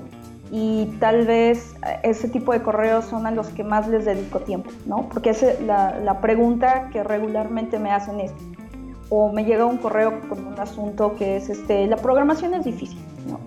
y 0.51 0.87
tal 0.99 1.27
vez 1.27 1.77
ese 2.03 2.29
tipo 2.29 2.53
de 2.53 2.63
correos 2.63 3.05
son 3.05 3.27
a 3.27 3.31
los 3.31 3.49
que 3.51 3.63
más 3.63 3.87
les 3.89 4.05
dedico 4.05 4.41
tiempo, 4.41 4.71
¿no? 4.85 5.09
Porque 5.09 5.31
es 5.31 5.45
la, 5.65 6.19
pregunta 6.21 6.91
que 6.93 7.05
regularmente 7.05 7.79
me 7.79 7.93
hacen 7.93 8.19
es, 8.21 8.33
o 9.09 9.33
me 9.33 9.45
llega 9.45 9.65
un 9.65 9.79
correo 9.79 10.21
con 10.29 10.45
un 10.45 10.59
asunto 10.59 11.15
que 11.15 11.37
es, 11.37 11.51
este, 11.51 11.87
la 11.87 11.97
programación 11.97 12.55
es 12.55 12.65
difícil, 12.65 12.99
¿no? 13.29 13.39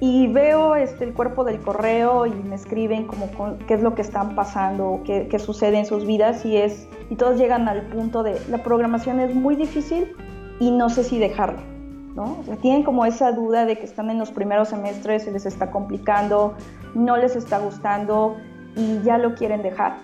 Y 0.00 0.26
veo 0.26 0.74
este, 0.74 1.04
el 1.04 1.12
cuerpo 1.12 1.44
del 1.44 1.60
correo 1.60 2.26
y 2.26 2.32
me 2.32 2.56
escriben 2.56 3.06
como 3.06 3.28
qué 3.68 3.74
es 3.74 3.82
lo 3.82 3.94
que 3.94 4.02
están 4.02 4.34
pasando, 4.34 5.00
qué, 5.04 5.28
qué 5.30 5.38
sucede 5.38 5.78
en 5.78 5.86
sus 5.86 6.04
vidas 6.04 6.44
y, 6.44 6.56
es, 6.56 6.88
y 7.08 7.14
todos 7.14 7.38
llegan 7.38 7.68
al 7.68 7.82
punto 7.82 8.24
de, 8.24 8.36
la 8.48 8.64
programación 8.64 9.20
es 9.20 9.32
muy 9.32 9.54
difícil 9.54 10.12
y 10.58 10.72
no 10.72 10.90
sé 10.90 11.04
si 11.04 11.20
dejarla, 11.20 11.62
¿no? 12.14 12.38
Tienen 12.60 12.82
como 12.82 13.04
esa 13.04 13.32
duda 13.32 13.64
de 13.64 13.78
que 13.78 13.84
están 13.84 14.10
en 14.10 14.18
los 14.18 14.30
primeros 14.30 14.68
semestres, 14.68 15.24
se 15.24 15.32
les 15.32 15.46
está 15.46 15.70
complicando, 15.70 16.54
no 16.94 17.16
les 17.16 17.36
está 17.36 17.58
gustando 17.58 18.36
y 18.76 19.00
ya 19.02 19.18
lo 19.18 19.34
quieren 19.34 19.62
dejar 19.62 19.96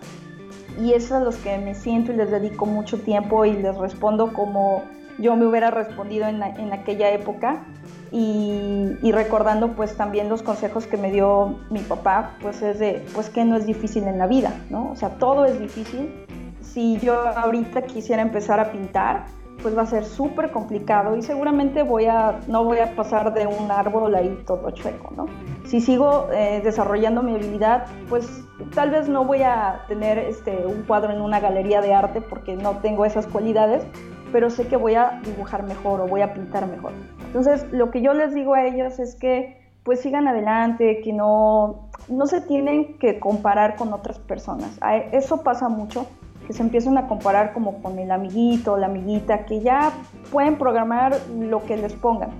y 0.81 0.93
es 0.93 1.11
a 1.13 1.21
los 1.21 1.37
que 1.37 1.59
me 1.59 1.75
siento 1.75 2.13
y 2.13 2.17
les 2.17 2.31
dedico 2.31 2.67
mucho 2.67 3.01
tiempo 3.01 3.45
y 3.45 3.53
les 3.55 3.77
respondo 3.77 4.33
como 4.33 4.85
yo 5.19 5.35
me 5.35 5.47
hubiera 5.47 5.71
respondido 5.71 6.29
en, 6.29 6.43
aquella 6.73 7.11
época 7.11 7.65
y, 8.13 9.11
recordando 9.11 9.73
pues 9.73 9.97
también 9.97 10.29
los 10.29 10.43
consejos 10.43 10.87
que 10.87 10.97
me 10.97 11.11
dio 11.11 11.59
mi 11.71 11.81
papá, 11.81 12.37
pues 12.41 12.63
es 12.63 12.79
de, 12.79 13.05
pues 13.15 13.29
que 13.29 13.45
no 13.45 13.57
es 13.57 13.67
difícil 13.67 14.05
en 14.05 14.17
la 14.17 14.29
vida, 14.29 14.53
¿no? 14.71 14.93
O 14.93 14.97
sea, 14.97 15.11
todo 15.19 15.45
es 15.45 15.59
difícil. 15.59 16.25
Si 16.63 16.99
yo 17.01 17.15
ahorita 17.27 17.83
quisiera 17.83 18.23
empezar 18.23 18.61
a 18.61 18.71
pintar, 18.71 19.27
pues 19.63 19.77
va 19.77 19.83
a 19.83 19.87
ser 19.87 20.05
súper 20.05 20.51
complicado 20.51 21.17
y 21.17 21.23
seguramente 21.23 21.83
voy 21.83 22.07
a, 22.07 22.41
no 22.47 22.65
voy 22.65 22.79
a 22.79 22.95
pasar 22.95 23.35
de 23.35 23.47
un 23.47 23.71
árbol 23.71 24.15
ahí 24.15 24.43
todo 24.47 24.71
chueco, 24.71 25.13
¿no? 25.17 25.27
Si 25.65 25.81
sigo 25.81 26.29
eh, 26.33 26.61
desarrollando 26.63 27.23
mi 27.23 27.35
habilidad, 27.35 27.87
pues 28.09 28.45
tal 28.75 28.91
vez 28.91 29.09
no 29.09 29.25
voy 29.25 29.43
a 29.43 29.85
tener 29.89 30.19
este, 30.19 30.67
un 30.67 30.83
cuadro 30.83 31.13
en 31.13 31.21
una 31.21 31.41
galería 31.41 31.81
de 31.81 31.95
arte 31.95 32.21
porque 32.21 32.57
no 32.57 32.79
tengo 32.79 33.05
esas 33.05 33.27
cualidades, 33.27 33.85
pero 34.33 34.51
sé 34.51 34.67
que 34.69 34.77
voy 34.77 34.95
a 34.95 35.21
dibujar 35.25 35.65
mejor 35.65 36.01
o 36.01 36.07
voy 36.07 36.23
a 36.23 36.35
pintar 36.35 36.67
mejor. 36.67 36.93
Entonces, 37.27 37.67
lo 37.73 37.91
que 37.91 38.01
yo 38.01 38.15
les 38.15 38.35
digo 38.35 38.55
a 38.55 38.65
ellos 38.65 38.99
es 38.99 39.15
que 39.15 39.59
pues 39.83 40.01
sigan 40.01 40.29
adelante, 40.29 41.01
que 41.03 41.15
no, 41.15 41.89
no 42.09 42.27
se 42.27 42.43
tienen 42.43 42.99
que 42.99 43.19
comparar 43.19 43.77
con 43.77 43.95
otras 43.95 44.19
personas. 44.19 44.79
Eso 45.13 45.43
pasa 45.43 45.71
mucho 45.71 46.07
que 46.49 46.55
se 46.55 46.63
empiezan 46.63 46.97
a 46.97 47.07
comparar 47.07 47.53
como 47.53 47.83
con 47.83 47.99
el 47.99 48.11
amiguito 48.11 48.79
la 48.79 48.87
amiguita, 48.87 49.45
que 49.45 49.61
ya 49.61 49.93
pueden 50.33 50.57
programar 50.57 51.15
lo 51.39 51.63
que 51.65 51.77
les 51.77 51.93
pongan. 51.93 52.31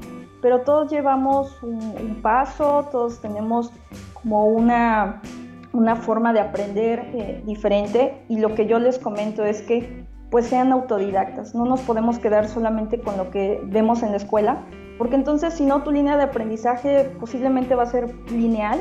Pero 0.41 0.63
todos 0.63 0.91
llevamos 0.91 1.63
un, 1.63 2.21
paso, 2.23 2.89
todos 2.91 3.21
tenemos 3.21 3.71
como 4.15 4.47
una, 4.47 5.21
una 5.75 5.95
forma 5.95 6.33
de 6.33 6.41
aprender 6.41 7.11
eh, 7.13 7.43
diferente 7.45 8.25
y 8.29 8.39
lo 8.39 8.55
que 8.55 8.67
yo 8.67 8.79
les 8.79 8.99
comento 8.99 9.45
es 9.45 9.61
que 9.61 10.07
pues 10.31 10.47
sean 10.47 10.73
autodidactas, 10.73 11.55
no 11.55 11.67
nos 11.67 11.81
podemos 11.83 12.19
quedar 12.19 12.49
solamente 12.49 13.01
con 13.01 13.17
lo 13.17 13.31
que 13.31 13.61
vemos 13.65 14.03
en 14.03 14.11
la 14.11 14.17
escuela, 14.17 14.65
porque 14.97 15.17
entonces 15.17 15.55
si 15.55 15.67
no 15.67 15.83
tu 15.83 15.91
línea 15.91 16.17
de 16.17 16.25
aprendizaje 16.25 17.11
posiblemente 17.21 17.75
va 17.75 17.85
a 17.85 17.87
ser 17.87 18.15
lineal 18.31 18.79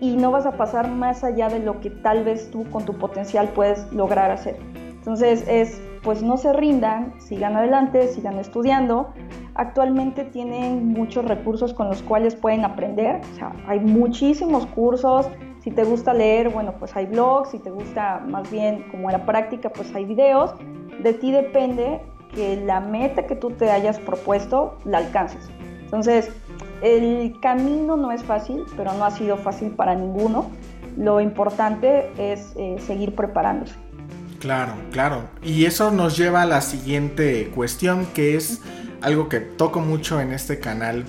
y 0.00 0.16
no 0.16 0.30
vas 0.30 0.46
a 0.46 0.52
pasar 0.52 0.90
más 0.90 1.24
allá 1.24 1.48
de 1.48 1.58
lo 1.58 1.80
que 1.80 1.90
tal 1.90 2.24
vez 2.24 2.50
tú 2.50 2.64
con 2.70 2.84
tu 2.84 2.94
potencial 2.94 3.48
puedes 3.48 3.90
lograr 3.92 4.30
hacer. 4.30 4.56
Entonces 4.74 5.44
es, 5.48 5.80
pues 6.02 6.22
no 6.22 6.36
se 6.36 6.52
rindan, 6.52 7.14
sigan 7.20 7.56
adelante, 7.56 8.08
sigan 8.08 8.38
estudiando. 8.38 9.12
Actualmente 9.54 10.24
tienen 10.24 10.88
muchos 10.92 11.24
recursos 11.24 11.74
con 11.74 11.88
los 11.88 12.02
cuales 12.02 12.36
pueden 12.36 12.64
aprender, 12.64 13.20
o 13.32 13.36
sea, 13.36 13.52
hay 13.66 13.80
muchísimos 13.80 14.66
cursos. 14.66 15.28
Si 15.60 15.70
te 15.72 15.84
gusta 15.84 16.14
leer, 16.14 16.50
bueno, 16.50 16.74
pues 16.78 16.94
hay 16.94 17.06
blogs, 17.06 17.50
si 17.50 17.58
te 17.58 17.70
gusta 17.70 18.22
más 18.26 18.50
bien 18.50 18.84
como 18.90 19.10
la 19.10 19.26
práctica, 19.26 19.70
pues 19.70 19.92
hay 19.94 20.04
videos. 20.04 20.54
De 21.02 21.12
ti 21.12 21.32
depende 21.32 22.00
que 22.34 22.56
la 22.56 22.80
meta 22.80 23.26
que 23.26 23.34
tú 23.34 23.50
te 23.50 23.70
hayas 23.70 23.98
propuesto 23.98 24.78
la 24.84 24.98
alcances. 24.98 25.50
Entonces, 25.80 26.30
el 26.82 27.38
camino 27.40 27.96
no 27.96 28.12
es 28.12 28.22
fácil, 28.22 28.64
pero 28.76 28.92
no 28.94 29.04
ha 29.04 29.10
sido 29.10 29.36
fácil 29.36 29.70
para 29.70 29.94
ninguno. 29.94 30.50
Lo 30.96 31.20
importante 31.20 32.10
es 32.18 32.52
eh, 32.56 32.76
seguir 32.84 33.14
preparándose. 33.14 33.74
Claro, 34.40 34.74
claro. 34.92 35.24
Y 35.42 35.64
eso 35.64 35.90
nos 35.90 36.16
lleva 36.16 36.42
a 36.42 36.46
la 36.46 36.60
siguiente 36.60 37.50
cuestión, 37.54 38.06
que 38.14 38.36
es 38.36 38.60
algo 39.00 39.28
que 39.28 39.40
toco 39.40 39.80
mucho 39.80 40.20
en 40.20 40.32
este 40.32 40.60
canal 40.60 41.04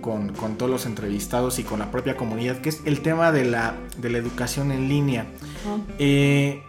con, 0.00 0.32
todos 0.56 0.70
los 0.70 0.86
entrevistados 0.86 1.58
y 1.58 1.64
con 1.64 1.78
la 1.78 1.90
propia 1.90 2.16
comunidad, 2.16 2.58
que 2.58 2.70
es 2.70 2.80
el 2.84 3.02
tema 3.02 3.32
de 3.32 3.44
la, 3.44 3.74
de 3.98 4.10
la 4.10 4.18
educación 4.18 4.72
en 4.72 4.88
línea. 4.88 5.26
Eh, 5.98 6.62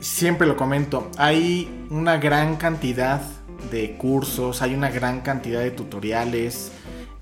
siempre 0.00 0.46
lo 0.46 0.56
comento, 0.56 1.10
hay 1.16 1.86
una 1.90 2.16
gran 2.16 2.56
cantidad 2.56 3.22
de 3.70 3.96
cursos, 3.96 4.62
hay 4.62 4.74
una 4.74 4.90
gran 4.90 5.20
cantidad 5.20 5.60
de 5.60 5.70
tutoriales, 5.70 6.72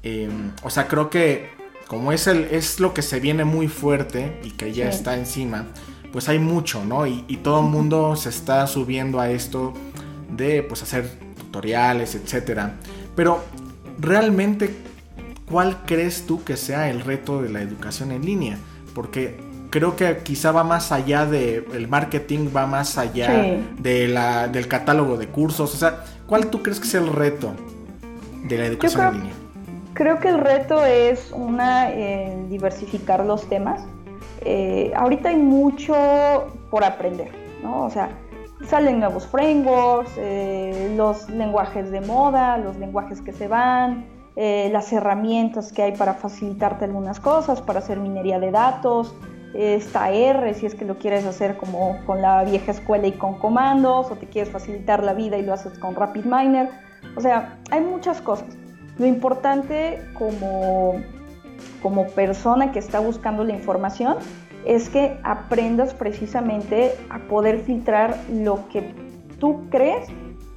Em, 0.03 0.53
o 0.63 0.71
sea, 0.71 0.89
creo 0.89 1.11
que 1.11 1.51
como 1.87 2.13
es, 2.13 2.27
el, 2.29 2.45
es 2.45 2.79
lo 2.79 2.95
que 2.95 3.03
se 3.03 3.19
viene 3.19 3.45
muy 3.45 3.67
fuerte 3.67 4.41
y 4.45 4.53
que 4.53 4.73
ya 4.73 4.89
está 4.89 5.17
encima, 5.17 5.67
pues 6.13 6.29
hay 6.29 6.39
mucho, 6.39 6.85
¿no? 6.85 7.07
Y, 7.07 7.23
todo 7.43 7.61
el 7.61 7.67
mundo 7.67 8.15
se 8.15 8.29
está 8.29 8.67
subiendo 8.67 9.19
a 9.21 9.31
esto 9.31 9.75
de 10.31 10.63
pues 10.63 10.83
hacer 10.83 11.11
tutoriales, 11.37 12.15
etcétera. 12.15 12.77
Pero 13.17 13.43
realmente, 13.99 14.77
¿cuál 15.51 15.85
crees 15.85 16.27
tú 16.27 16.45
que 16.45 16.57
sea 16.57 16.91
el 16.91 17.01
reto 17.01 17.43
de 17.43 17.49
la 17.49 17.61
educación 17.61 18.13
en 18.13 18.25
línea? 18.25 18.57
Porque 18.95 19.41
creo 19.71 19.97
que 19.97 20.19
quizá 20.19 20.53
va 20.53 20.63
más 20.63 20.93
allá 20.93 21.27
de 21.27 21.67
el 21.75 21.89
marketing, 21.89 22.51
va 22.55 22.67
más 22.67 22.99
allá 22.99 23.61
de 23.79 24.07
la, 24.07 24.47
del 24.47 24.69
catálogo 24.69 25.17
de 25.17 25.27
cursos. 25.27 25.75
O 25.75 25.77
sea, 25.77 26.05
¿cuál 26.27 26.51
tú 26.51 26.63
crees 26.63 26.79
que 26.79 26.87
sea 26.87 27.01
el 27.01 27.09
reto 27.09 27.53
de 28.45 28.59
la 28.59 28.67
educación 28.67 29.07
en 29.07 29.15
línea? 29.15 29.40
Creo 29.95 30.21
que 30.21 30.29
el 30.29 30.39
reto 30.39 30.85
es 30.85 31.33
una, 31.33 31.91
eh, 31.91 32.47
diversificar 32.49 33.25
los 33.25 33.49
temas. 33.49 33.85
Eh, 34.43 34.93
ahorita 34.95 35.31
hay 35.31 35.37
mucho 35.37 35.95
por 36.71 36.85
aprender, 36.85 37.31
¿no? 37.63 37.85
O 37.85 37.91
sea, 37.91 38.11
salen 38.67 39.01
nuevos 39.01 39.27
frameworks, 39.27 40.13
eh, 40.17 40.95
los 40.97 41.29
lenguajes 41.29 41.91
de 41.91 42.01
moda, 42.03 42.57
los 42.59 42.77
lenguajes 42.77 43.21
que 43.21 43.33
se 43.33 43.49
van, 43.49 44.07
las 44.37 44.91
herramientas 44.91 45.71
que 45.71 45.83
hay 45.83 45.93
para 45.93 46.15
facilitarte 46.15 46.87
algunas 46.87 47.21
cosas, 47.21 47.61
para 47.61 47.81
hacer 47.81 48.01
minería 48.01 48.39
de 48.39 48.51
datos, 48.51 49.15
está 49.53 50.11
R 50.11 50.55
si 50.55 50.65
es 50.65 50.75
que 50.75 50.87
lo 50.87 50.97
quieres 50.97 51.27
hacer 51.27 51.59
como 51.59 51.99
con 52.07 52.23
la 52.23 52.43
vieja 52.45 52.71
escuela 52.73 53.07
y 53.07 53.13
con 53.13 53.39
comandos, 53.39 54.11
o 54.11 54.17
te 54.17 54.27
quieres 54.29 54.51
facilitar 54.51 55.05
la 55.05 55.13
vida 55.13 55.37
y 55.37 55.43
lo 55.43 55.53
haces 55.53 55.79
con 55.79 55.95
RapidMiner. 55.95 56.71
O 57.17 57.21
sea, 57.21 57.59
hay 57.71 57.83
muchas 57.83 58.23
cosas. 58.23 58.57
Lo 59.01 59.07
importante 59.07 59.99
como, 60.13 61.01
como 61.83 62.07
persona 62.09 62.71
que 62.71 62.79
está 62.79 63.01
buscando 63.01 63.45
la 63.45 63.55
información 63.55 64.17
es 64.67 64.91
que 64.91 65.19
aprendas 65.23 65.95
precisamente 65.95 66.93
a 67.09 67.19
poder 67.21 67.61
filtrar 67.61 68.15
lo 68.31 68.69
que 68.69 68.93
tú 69.39 69.71
crees 69.71 70.07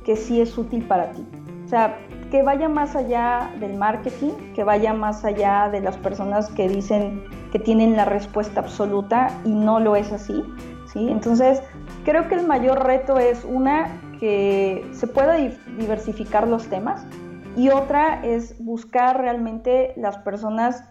que 0.03 0.17
sí 0.17 0.41
es 0.41 0.57
útil 0.57 0.83
para 0.83 1.13
ti. 1.13 1.25
O 1.63 1.69
sea, 1.69 1.97
que 2.31 2.43
vaya 2.43 2.67
más 2.67 2.97
allá 2.97 3.49
del 3.61 3.75
marketing, 3.75 4.31
que 4.53 4.65
vaya 4.65 4.91
más 4.91 5.23
allá 5.23 5.69
de 5.71 5.79
las 5.79 5.95
personas 5.95 6.49
que 6.49 6.67
dicen 6.67 7.23
que 7.53 7.59
tienen 7.59 7.95
la 7.95 8.03
respuesta 8.03 8.59
absoluta 8.59 9.29
y 9.45 9.51
no 9.51 9.79
lo 9.79 9.95
es 9.95 10.11
así. 10.11 10.43
¿sí? 10.91 11.07
Entonces, 11.09 11.63
creo 12.03 12.27
que 12.27 12.35
el 12.35 12.45
mayor 12.45 12.83
reto 12.83 13.19
es 13.19 13.45
una, 13.45 13.87
que 14.19 14.85
se 14.91 15.07
pueda 15.07 15.37
diversificar 15.77 16.45
los 16.45 16.67
temas, 16.67 17.05
y 17.55 17.69
otra 17.69 18.23
es 18.23 18.63
buscar 18.63 19.19
realmente 19.19 19.93
las 19.95 20.17
personas 20.17 20.83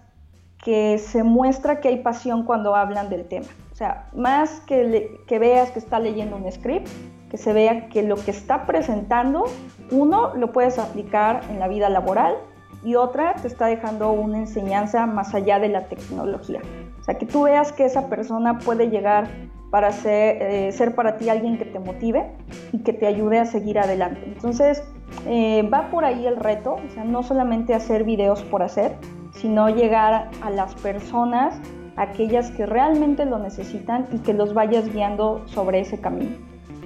que 0.63 0.99
se 0.99 1.25
muestra 1.25 1.81
que 1.81 1.89
hay 1.89 1.99
pasión 1.99 2.45
cuando 2.45 2.77
hablan 2.77 3.11
del 3.11 3.27
tema. 3.27 3.47
O 3.73 3.75
sea, 3.75 4.09
más 4.15 4.61
que, 4.61 5.19
que 5.27 5.39
veas 5.39 5.73
que 5.73 5.81
está 5.81 5.99
leyendo 5.99 6.37
un 6.37 6.51
script, 6.51 6.89
que 7.31 7.37
se 7.37 7.53
vea 7.53 7.89
que 7.89 8.03
lo 8.03 8.17
que 8.17 8.31
está 8.31 8.67
presentando, 8.67 9.45
uno, 9.91 10.35
lo 10.37 10.53
puedes 10.53 10.79
aplicar 10.79 11.41
en 11.51 11.59
la 11.59 11.67
vida 11.67 11.89
laboral 11.89 12.37
y 12.85 12.95
otra, 12.95 13.35
te 13.35 13.49
está 13.49 13.67
dejando 13.67 14.13
una 14.13 14.39
enseñanza 14.39 15.07
más 15.07 15.35
allá 15.35 15.59
de 15.59 15.69
la 15.69 15.87
tecnología. 15.87 16.61
O 17.01 17.05
sea, 17.05 17.17
que 17.17 17.27
tú 17.27 17.45
veas 17.45 17.73
que 17.73 17.85
esa 17.85 18.09
persona 18.09 18.59
puede 18.59 18.89
llegar 18.89 19.29
para 19.71 19.91
ser, 19.91 20.43
eh, 20.43 20.73
ser 20.73 20.95
para 20.95 21.17
ti 21.17 21.29
alguien 21.29 21.59
que 21.59 21.65
te 21.65 21.79
motive 21.79 22.31
y 22.73 22.81
que 22.81 22.93
te 22.93 23.07
ayude 23.07 23.39
a 23.39 23.47
seguir 23.47 23.79
adelante. 23.79 24.21
Entonces, 24.27 24.85
eh, 25.27 25.69
va 25.73 25.91
por 25.91 26.05
ahí 26.05 26.27
el 26.27 26.37
reto, 26.37 26.75
o 26.75 26.95
sea, 26.95 27.05
no 27.05 27.23
solamente 27.23 27.75
hacer 27.75 28.05
videos 28.05 28.43
por 28.43 28.63
hacer, 28.63 28.97
sino 29.35 29.69
llegar 29.69 30.31
a 30.43 30.51
las 30.51 30.75
personas, 30.75 31.55
aquellas 31.97 32.51
que 32.51 32.67
realmente 32.67 33.25
lo 33.25 33.39
necesitan 33.39 34.07
y 34.13 34.19
que 34.19 34.33
los 34.35 34.55
vayas 34.55 34.93
guiando 34.93 35.43
sobre 35.47 35.81
ese 35.81 36.01
camino. 36.01 36.37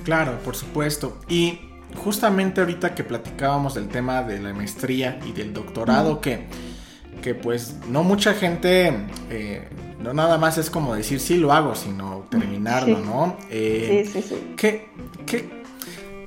Claro, 0.04 0.38
por 0.44 0.54
supuesto. 0.54 1.16
Y 1.28 1.58
justamente 1.96 2.60
ahorita 2.60 2.94
que 2.94 3.04
platicábamos 3.04 3.74
del 3.74 3.88
tema 3.88 4.22
de 4.22 4.40
la 4.40 4.52
maestría 4.52 5.18
y 5.26 5.32
del 5.32 5.52
doctorado, 5.52 6.20
que, 6.20 6.46
que 7.22 7.34
pues 7.34 7.76
no 7.88 8.04
mucha 8.04 8.34
gente, 8.34 8.92
eh, 9.30 9.68
no 10.00 10.12
nada 10.12 10.38
más 10.38 10.58
es 10.58 10.70
como 10.70 10.94
decir 10.94 11.20
sí 11.20 11.38
lo 11.38 11.52
hago, 11.52 11.74
sino 11.74 12.24
terminarlo, 12.30 13.00
¿no? 13.00 13.36
Eh, 13.50 14.04
sí, 14.06 14.22
sí, 14.22 14.28
sí. 14.28 14.54
¿qué, 14.56 14.88
qué, 15.26 15.65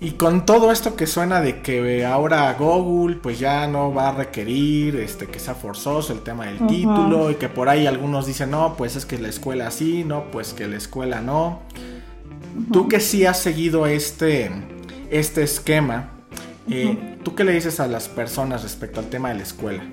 y 0.01 0.11
con 0.11 0.45
todo 0.45 0.71
esto 0.71 0.95
que 0.95 1.05
suena 1.07 1.41
de 1.41 1.61
que 1.61 2.05
ahora 2.05 2.53
Google 2.53 3.17
pues 3.17 3.37
ya 3.37 3.67
no 3.67 3.93
va 3.93 4.09
a 4.09 4.11
requerir 4.13 4.95
este 4.95 5.27
que 5.27 5.39
sea 5.39 5.55
forzoso 5.55 6.13
el 6.13 6.21
tema 6.21 6.45
del 6.45 6.65
título 6.67 7.31
y 7.31 7.35
que 7.35 7.49
por 7.49 7.67
ahí 7.67 7.85
algunos 7.85 8.25
dicen 8.25 8.51
no 8.51 8.75
pues 8.77 8.95
es 8.95 9.05
que 9.05 9.17
la 9.17 9.27
escuela 9.27 9.71
sí 9.71 10.05
no 10.05 10.31
pues 10.31 10.53
que 10.53 10.67
la 10.67 10.77
escuela 10.77 11.21
no 11.21 11.59
tú 12.71 12.87
que 12.87 13.01
sí 13.01 13.25
has 13.25 13.39
seguido 13.39 13.87
este 13.87 14.49
este 15.09 15.43
esquema 15.43 16.11
eh, 16.69 17.17
tú 17.23 17.35
qué 17.35 17.43
le 17.43 17.51
dices 17.51 17.81
a 17.81 17.87
las 17.87 18.07
personas 18.07 18.63
respecto 18.63 19.01
al 19.01 19.07
tema 19.07 19.29
de 19.29 19.35
la 19.35 19.43
escuela 19.43 19.83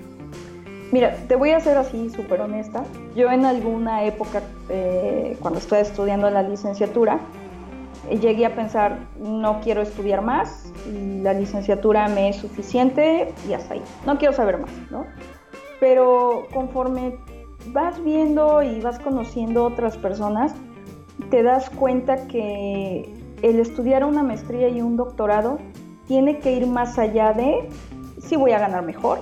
Mira, 0.89 1.17
te 1.27 1.35
voy 1.35 1.51
a 1.51 1.59
ser 1.59 1.77
así 1.77 2.09
súper 2.09 2.39
honesta. 2.39 2.85
Yo 3.13 3.29
en 3.29 3.43
alguna 3.43 4.05
época, 4.05 4.41
eh, 4.69 5.35
cuando 5.41 5.59
estaba 5.59 5.81
estudiando 5.81 6.29
la 6.29 6.43
licenciatura, 6.43 7.19
llegué 8.09 8.45
a 8.45 8.55
pensar, 8.55 8.99
no 9.19 9.59
quiero 9.61 9.81
estudiar 9.81 10.21
más, 10.21 10.71
la 11.21 11.33
licenciatura 11.33 12.07
me 12.07 12.29
es 12.29 12.37
suficiente 12.37 13.33
y 13.47 13.53
hasta 13.53 13.75
ahí, 13.75 13.81
no 14.05 14.17
quiero 14.17 14.33
saber 14.33 14.59
más, 14.59 14.71
¿no? 14.89 15.05
Pero 15.79 16.47
conforme 16.53 17.17
vas 17.67 18.01
viendo 18.03 18.63
y 18.63 18.79
vas 18.81 18.99
conociendo 18.99 19.65
otras 19.65 19.97
personas, 19.97 20.55
te 21.29 21.43
das 21.43 21.69
cuenta 21.69 22.27
que 22.27 23.09
el 23.41 23.59
estudiar 23.59 24.05
una 24.05 24.23
maestría 24.23 24.69
y 24.69 24.81
un 24.81 24.97
doctorado 24.97 25.59
tiene 26.07 26.39
que 26.39 26.53
ir 26.53 26.67
más 26.67 26.97
allá 26.97 27.33
de 27.33 27.69
si 28.19 28.35
voy 28.35 28.51
a 28.51 28.59
ganar 28.59 28.83
mejor, 28.83 29.19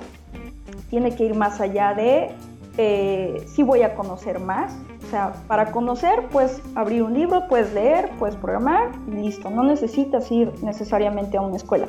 tiene 0.89 1.15
que 1.15 1.25
ir 1.25 1.35
más 1.35 1.59
allá 1.59 1.93
de 1.93 2.29
eh, 2.77 3.43
si 3.47 3.63
voy 3.63 3.81
a 3.81 3.95
conocer 3.95 4.39
más, 4.39 4.75
o 5.05 5.09
sea, 5.09 5.33
para 5.47 5.71
conocer, 5.71 6.27
puedes 6.31 6.61
abrir 6.73 7.03
un 7.03 7.13
libro, 7.13 7.47
puedes 7.47 7.71
leer, 7.73 8.09
puedes 8.17 8.35
programar 8.35 8.89
y 9.07 9.11
listo. 9.11 9.51
No 9.51 9.63
necesitas 9.63 10.31
ir 10.31 10.51
necesariamente 10.63 11.37
a 11.37 11.41
una 11.41 11.57
escuela. 11.57 11.85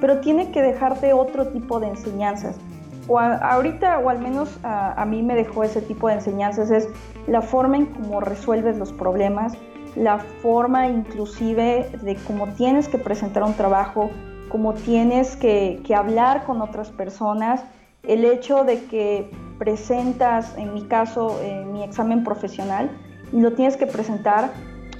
Pero 0.00 0.20
tiene 0.20 0.52
que 0.52 0.62
dejarte 0.62 1.12
otro 1.12 1.48
tipo 1.48 1.80
de 1.80 1.88
enseñanzas. 1.88 2.56
Ahorita, 3.08 3.98
o 3.98 4.08
al 4.08 4.20
menos 4.20 4.60
a, 4.62 5.04
mí 5.06 5.22
me 5.22 5.34
dejó 5.34 5.64
ese 5.64 5.82
tipo 5.82 6.06
de 6.06 6.14
enseñanzas, 6.14 6.70
es 6.70 6.88
la 7.26 7.42
forma 7.42 7.78
en 7.78 7.86
cómo 7.86 8.20
resuelves 8.20 8.78
los 8.78 8.92
problemas, 8.92 9.54
la 9.96 10.18
forma 10.18 10.86
inclusive 10.86 11.90
de 12.00 12.14
cómo 12.26 12.46
tienes 12.54 12.88
que 12.88 12.98
presentar 12.98 13.42
un 13.42 13.54
trabajo, 13.54 14.10
cómo 14.48 14.72
tienes 14.74 15.36
que 15.36 15.82
hablar 15.94 16.44
con 16.44 16.62
otras 16.62 16.90
personas, 16.90 17.64
el 18.02 18.24
hecho 18.24 18.64
de 18.64 18.84
que 18.84 19.30
presentas, 19.58 20.56
en 20.58 20.74
mi 20.74 20.82
caso, 20.82 21.40
mi 21.72 21.82
examen 21.84 22.24
profesional, 22.24 22.90
y 23.32 23.40
lo 23.40 23.52
tienes 23.52 23.76
que 23.76 23.86
presentar 23.86 24.50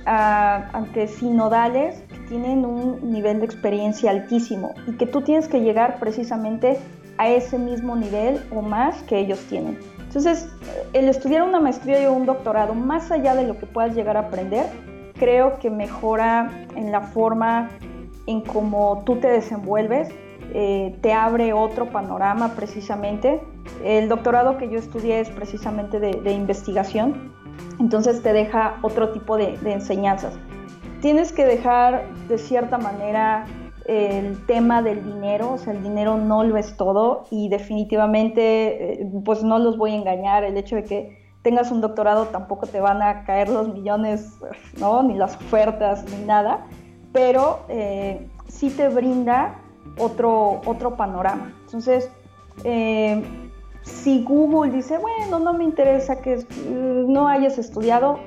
ante 0.04 1.06
sinodales 1.06 2.02
que 2.08 2.18
tienen 2.28 2.64
un 2.64 3.12
nivel 3.12 3.40
de 3.40 3.46
experiencia 3.46 4.10
altísimo 4.10 4.74
y 4.86 4.96
que 4.96 5.06
tú 5.06 5.20
tienes 5.20 5.48
que 5.48 5.60
llegar 5.60 5.98
precisamente 6.00 6.78
a 7.18 7.28
ese 7.28 7.58
mismo 7.58 7.94
nivel 7.94 8.42
o 8.54 8.62
más 8.62 9.02
que 9.02 9.18
ellos 9.18 9.38
tienen. 9.48 9.78
Entonces, 10.00 10.48
el 10.92 11.08
estudiar 11.08 11.42
una 11.42 11.60
maestría 11.60 12.10
o 12.10 12.14
un 12.14 12.26
doctorado, 12.26 12.74
más 12.74 13.10
allá 13.10 13.34
de 13.34 13.46
lo 13.46 13.58
que 13.58 13.66
puedas 13.66 13.94
llegar 13.94 14.16
a 14.16 14.20
aprender, 14.20 14.66
creo 15.14 15.58
que 15.58 15.70
mejora 15.70 16.66
en 16.74 16.90
la 16.90 17.00
forma 17.00 17.70
en 18.26 18.40
cómo 18.40 19.02
tú 19.04 19.16
te 19.16 19.28
desenvuelves 19.28 20.08
eh, 20.54 20.98
te 21.00 21.12
abre 21.12 21.52
otro 21.52 21.86
panorama 21.90 22.54
precisamente. 22.54 23.40
El 23.82 24.08
doctorado 24.08 24.58
que 24.58 24.68
yo 24.68 24.78
estudié 24.78 25.20
es 25.20 25.30
precisamente 25.30 25.98
de, 25.98 26.32
investigación, 26.32 27.32
entonces 27.80 28.22
te 28.22 28.32
deja 28.32 28.76
otro 28.82 29.10
tipo 29.10 29.36
de, 29.36 29.58
enseñanzas. 29.64 30.34
Tienes 31.00 31.32
que 31.32 31.44
dejar 31.44 32.04
de 32.28 32.38
cierta 32.38 32.76
manera 32.76 33.46
el 33.86 34.44
tema 34.46 34.82
del 34.82 35.04
dinero, 35.04 35.52
o 35.52 35.58
sea, 35.58 35.72
el 35.72 35.82
dinero 35.82 36.16
no 36.16 36.44
lo 36.44 36.56
es 36.56 36.76
todo 36.76 37.24
y 37.30 37.48
definitivamente, 37.48 39.02
eh, 39.02 39.10
pues 39.24 39.42
no 39.42 39.58
los 39.58 39.76
voy 39.76 39.92
a 39.92 39.96
engañar, 39.96 40.44
el 40.44 40.56
hecho 40.56 40.76
de 40.76 40.84
que 40.84 41.18
tengas 41.42 41.72
un 41.72 41.80
doctorado 41.80 42.26
tampoco 42.26 42.66
te 42.66 42.78
van 42.78 43.02
a 43.02 43.24
caer 43.24 43.48
los 43.48 43.72
millones, 43.72 44.38
¿no? 44.78 45.02
Ni 45.02 45.14
las 45.14 45.34
ofertas, 45.34 46.04
ni 46.04 46.24
nada, 46.24 46.66
pero 47.12 47.60
eh, 47.68 48.28
sí 48.48 48.70
te 48.70 48.88
brinda 48.88 49.61
otro, 49.98 50.60
otro 50.64 50.96
panorama. 50.96 51.52
Entonces, 51.66 52.10
eh, 52.64 53.22
si 53.82 54.22
Google 54.22 54.72
dice, 54.72 54.98
bueno, 54.98 55.38
no 55.38 55.54
me 55.54 55.64
interesa 55.64 56.20
que 56.20 56.44
no 56.68 57.28
hayas 57.28 57.58
estudiado, 57.58 58.20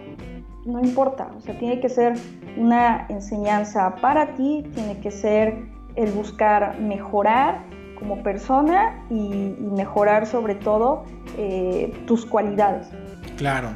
no 0.66 0.80
importa, 0.80 1.30
o 1.38 1.42
sea, 1.42 1.58
tiene 1.58 1.80
que 1.80 1.90
ser 1.90 2.14
una 2.58 3.06
enseñanza 3.10 3.96
para 4.02 4.36
ti, 4.36 4.66
tiene 4.74 5.00
que 5.00 5.12
ser 5.12 5.66
el 5.96 6.12
buscar 6.12 6.80
mejorar 6.80 7.64
como 8.00 8.22
persona 8.24 9.06
y, 9.10 9.56
mejorar 9.76 10.26
sobre 10.26 10.56
todo 10.56 11.06
eh, 11.38 11.94
tus 12.06 12.26
cualidades. 12.26 12.88
Claro, 13.38 13.70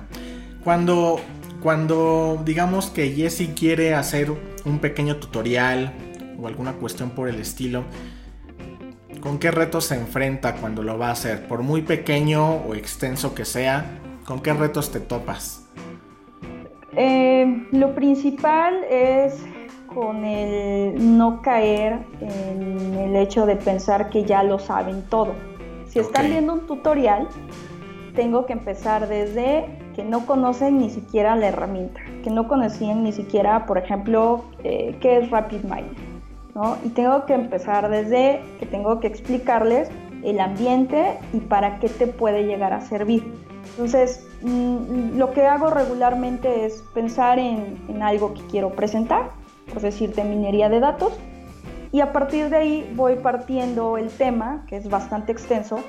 cuando, 0.64 1.20
cuando 1.62 2.42
digamos 2.44 2.90
que 2.90 3.10
Jessie 3.12 3.54
quiere 3.54 3.94
hacer 3.94 4.32
un 4.66 4.80
pequeño 4.80 5.18
tutorial 5.18 5.94
o 6.42 6.48
alguna 6.48 6.74
cuestión 6.74 7.12
por 7.12 7.30
el 7.30 7.40
estilo, 7.40 7.84
¿con 9.22 9.40
qué 9.40 9.52
retos 9.52 9.86
se 9.86 9.96
enfrenta 9.96 10.56
cuando 10.56 10.84
lo 10.84 10.98
va 10.98 11.10
a 11.10 11.12
hacer? 11.12 11.48
Por 11.48 11.62
muy 11.62 11.82
pequeño 11.82 12.56
o 12.68 12.76
extenso 12.76 13.34
que 13.36 13.46
sea, 13.46 14.00
¿con 14.26 14.42
qué 14.42 14.54
retos 14.54 14.92
te 14.92 15.00
topas? 15.00 15.66
Eh, 16.96 17.68
lo 17.72 17.94
principal 17.94 18.84
es 18.90 19.36
con 19.94 20.24
el 20.24 21.18
no 21.18 21.42
caer 21.42 22.00
en 22.22 22.96
el 22.96 23.16
hecho 23.16 23.46
de 23.46 23.56
pensar 23.56 24.10
que 24.10 24.24
ya 24.24 24.44
lo 24.44 24.60
saben 24.60 25.04
todo. 25.10 25.34
Si 25.88 26.00
están 26.00 26.30
viendo 26.30 26.54
un 26.54 26.68
tutorial, 26.68 27.28
tengo 28.16 28.46
que 28.46 28.54
empezar 28.54 29.08
desde 29.08 29.66
que 29.96 30.04
no 30.04 30.26
conocen 30.26 30.78
ni 30.78 30.90
siquiera 30.90 31.36
la 31.36 31.48
herramienta, 31.48 32.00
que 32.24 32.30
no 32.30 32.48
conocían 32.48 33.04
ni 33.04 33.12
siquiera, 33.12 33.66
por 33.66 33.78
ejemplo, 33.78 34.46
eh, 34.64 34.96
qué 35.02 35.18
es 35.18 35.32
RapidMiner 35.32 36.09
y 36.84 36.90
tengo 36.90 37.26
que 37.26 37.34
empezar 37.34 37.90
desde 37.90 38.42
que 38.60 38.66
tengo 38.66 39.00
que 39.00 39.08
explicarles 39.08 39.90
el 40.24 40.40
ambiente 40.40 41.18
y 41.34 41.40
para 41.40 41.80
qué 41.80 41.90
te 41.90 42.08
puede 42.08 42.44
llegar 42.44 42.74
a 42.74 42.82
servir. 42.82 43.34
Entonces, 43.72 44.28
mm, 44.42 45.18
lo 45.18 45.32
que 45.32 45.46
hago 45.46 45.70
regularmente 45.70 46.66
es 46.66 46.84
pensar 46.94 47.40
en, 47.40 48.02
algo 48.02 48.34
que 48.34 48.42
quiero 48.48 48.72
presentar, 48.72 49.32
por 49.72 49.82
decirte 49.82 50.24
minería 50.24 50.70
de 50.70 50.80
datos, 50.80 51.14
y 51.92 52.02
a 52.02 52.12
partir 52.12 52.50
de 52.50 52.58
ahí 52.58 52.94
voy 52.96 53.16
partiendo 53.16 53.98
el 53.98 54.10
tema, 54.10 54.66
que 54.68 54.78
es 54.78 54.90
bastante 54.90 55.32
extenso, 55.32 55.80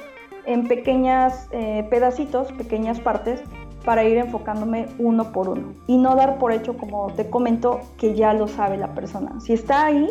en 0.46 0.66
pequeñas 0.66 1.49
eh, 1.53 1.87
pedacitos, 1.90 2.53
pequeñas 2.53 3.01
partes, 3.01 3.42
para 3.85 4.05
ir 4.05 4.18
enfocándome 4.18 4.88
uno 4.99 5.33
por 5.33 5.49
uno 5.49 5.75
y 5.87 5.96
no 5.96 6.14
dar 6.14 6.38
por 6.38 6.53
hecho, 6.53 6.77
como 6.77 7.12
te 7.14 7.31
comento, 7.31 7.81
que 7.99 8.14
ya 8.14 8.35
lo 8.35 8.46
sabe 8.46 8.77
la 8.77 8.94
persona. 8.94 9.40
Si 9.40 9.53
está 9.53 9.87
ahí, 9.87 10.09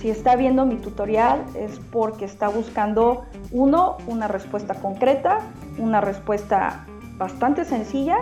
si 0.00 0.10
está 0.10 0.36
viendo 0.36 0.64
mi 0.66 0.76
tutorial 0.76 1.44
es 1.54 1.78
porque 1.90 2.24
está 2.24 2.48
buscando, 2.48 3.24
uno, 3.52 3.98
una 4.06 4.28
respuesta 4.28 4.74
concreta, 4.74 5.40
una 5.78 6.00
respuesta 6.00 6.86
bastante 7.18 7.64
sencilla 7.64 8.16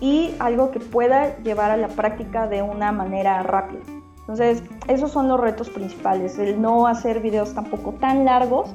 y 0.00 0.34
algo 0.38 0.70
que 0.70 0.80
pueda 0.80 1.36
llevar 1.38 1.70
a 1.70 1.76
la 1.76 1.88
práctica 1.88 2.46
de 2.46 2.62
una 2.62 2.92
manera 2.92 3.42
rápida. 3.42 3.82
Entonces, 4.20 4.62
esos 4.88 5.10
son 5.10 5.28
los 5.28 5.40
retos 5.40 5.70
principales, 5.70 6.38
el 6.38 6.60
no 6.60 6.86
hacer 6.86 7.20
videos 7.20 7.54
tampoco 7.54 7.92
tan 7.92 8.24
largos 8.24 8.70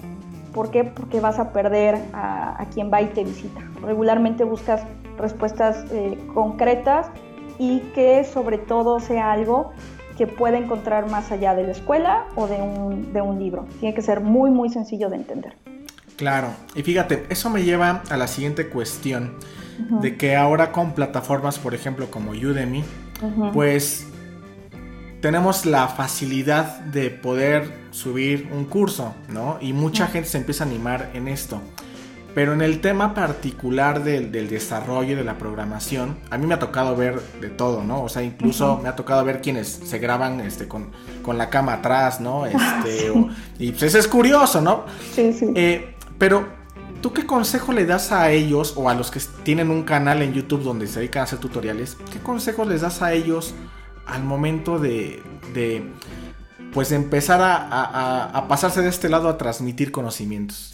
¿Por 0.53 0.69
qué? 0.69 0.83
Porque 0.83 1.19
vas 1.19 1.39
a 1.39 1.51
perder 1.51 1.99
a, 2.13 2.65
quien 2.73 2.91
va 2.93 3.01
y 3.01 3.07
te 3.07 3.23
visita. 3.23 3.59
Regularmente 3.81 4.43
buscas 4.43 4.85
respuestas 5.17 5.83
eh, 5.91 6.17
concretas 6.33 7.07
y 7.57 7.79
que 7.95 8.23
sobre 8.23 8.59
todo 8.59 8.99
sea 8.99 9.31
algo 9.31 9.71
que 10.17 10.27
pueda 10.27 10.57
encontrar 10.57 11.09
más 11.09 11.31
allá 11.31 11.55
de 11.55 11.63
la 11.63 11.71
escuela 11.71 12.25
o 12.35 12.47
de 12.47 12.61
un, 12.61 13.13
de 13.13 13.21
un 13.21 13.39
libro. 13.39 13.65
Tiene 13.79 13.95
que 13.95 14.01
ser 14.01 14.21
muy, 14.21 14.51
muy 14.51 14.69
sencillo 14.69 15.09
de 15.09 15.17
entender. 15.17 15.55
Claro, 16.15 16.49
y 16.75 16.83
fíjate, 16.83 17.25
eso 17.29 17.49
me 17.49 17.63
lleva 17.63 18.03
a 18.09 18.17
la 18.17 18.27
siguiente 18.27 18.69
cuestión, 18.69 19.33
de 20.01 20.17
que 20.17 20.35
ahora 20.35 20.71
con 20.71 20.93
plataformas, 20.93 21.57
por 21.57 21.73
ejemplo, 21.73 22.11
como 22.11 22.31
Udemy, 22.31 22.83
pues 23.51 24.07
tenemos 25.19 25.65
la 25.65 25.87
facilidad 25.87 26.79
de 26.81 27.09
poder 27.09 27.71
subir 27.91 28.49
un 28.51 28.65
curso, 28.65 29.15
¿no? 29.29 29.57
Y 29.61 29.73
mucha 29.73 30.07
gente 30.07 30.29
se 30.29 30.37
empieza 30.37 30.63
a 30.63 30.67
animar 30.67 31.09
en 31.13 31.27
esto. 31.27 31.61
Pero 32.33 32.53
en 32.53 32.61
el 32.61 32.81
tema 32.81 33.13
particular 33.13 34.03
del, 34.03 34.31
desarrollo 34.31 35.15
de 35.15 35.23
la 35.23 35.37
programación, 35.37 36.17
a 36.31 36.37
mí 36.37 36.47
me 36.47 36.55
ha 36.55 36.59
tocado 36.59 36.95
ver 36.95 37.21
de 37.39 37.49
todo, 37.49 37.83
¿no? 37.83 38.03
O 38.03 38.09
sea, 38.09 38.23
incluso 38.23 38.79
me 38.81 38.89
ha 38.89 38.95
tocado 38.95 39.23
ver 39.23 39.41
quienes 39.41 39.67
se 39.67 39.99
graban 39.99 40.39
este, 40.41 40.67
con, 40.67 40.91
la 41.27 41.49
cama 41.49 41.73
atrás, 41.73 42.19
¿no? 42.19 42.45
Este, 42.47 43.13
y 43.59 43.71
pues 43.71 43.93
es 43.93 44.07
curioso, 44.07 44.61
¿no? 44.61 44.85
Sí, 45.13 45.31
sí. 45.31 45.51
Eh, 45.53 45.95
pero, 46.17 46.47
¿tú 47.01 47.13
qué 47.13 47.27
consejo 47.27 47.71
le 47.71 47.85
das 47.85 48.11
a 48.11 48.31
ellos 48.31 48.73
o 48.77 48.89
a 48.89 48.95
los 48.95 49.11
que 49.11 49.19
tienen 49.43 49.69
un 49.69 49.83
canal 49.83 50.23
en 50.23 50.33
YouTube 50.33 50.63
donde 50.63 50.87
se 50.87 51.01
dedican 51.01 51.21
a 51.21 51.23
hacer 51.25 51.37
tutoriales? 51.37 51.97
¿Qué 52.11 52.19
consejos 52.19 52.67
les 52.67 52.81
das 52.81 53.03
a 53.03 53.13
ellos 53.13 53.53
al 54.07 54.23
momento 54.23 54.79
de, 54.79 55.21
de 55.53 55.83
pues 56.73 56.91
empezar 56.91 57.41
a 57.43 58.45
pasarse 58.49 58.81
de 58.81 58.89
este 58.89 59.07
lado 59.07 59.29
a 59.29 59.37
transmitir 59.37 59.91
conocimientos? 59.91 60.72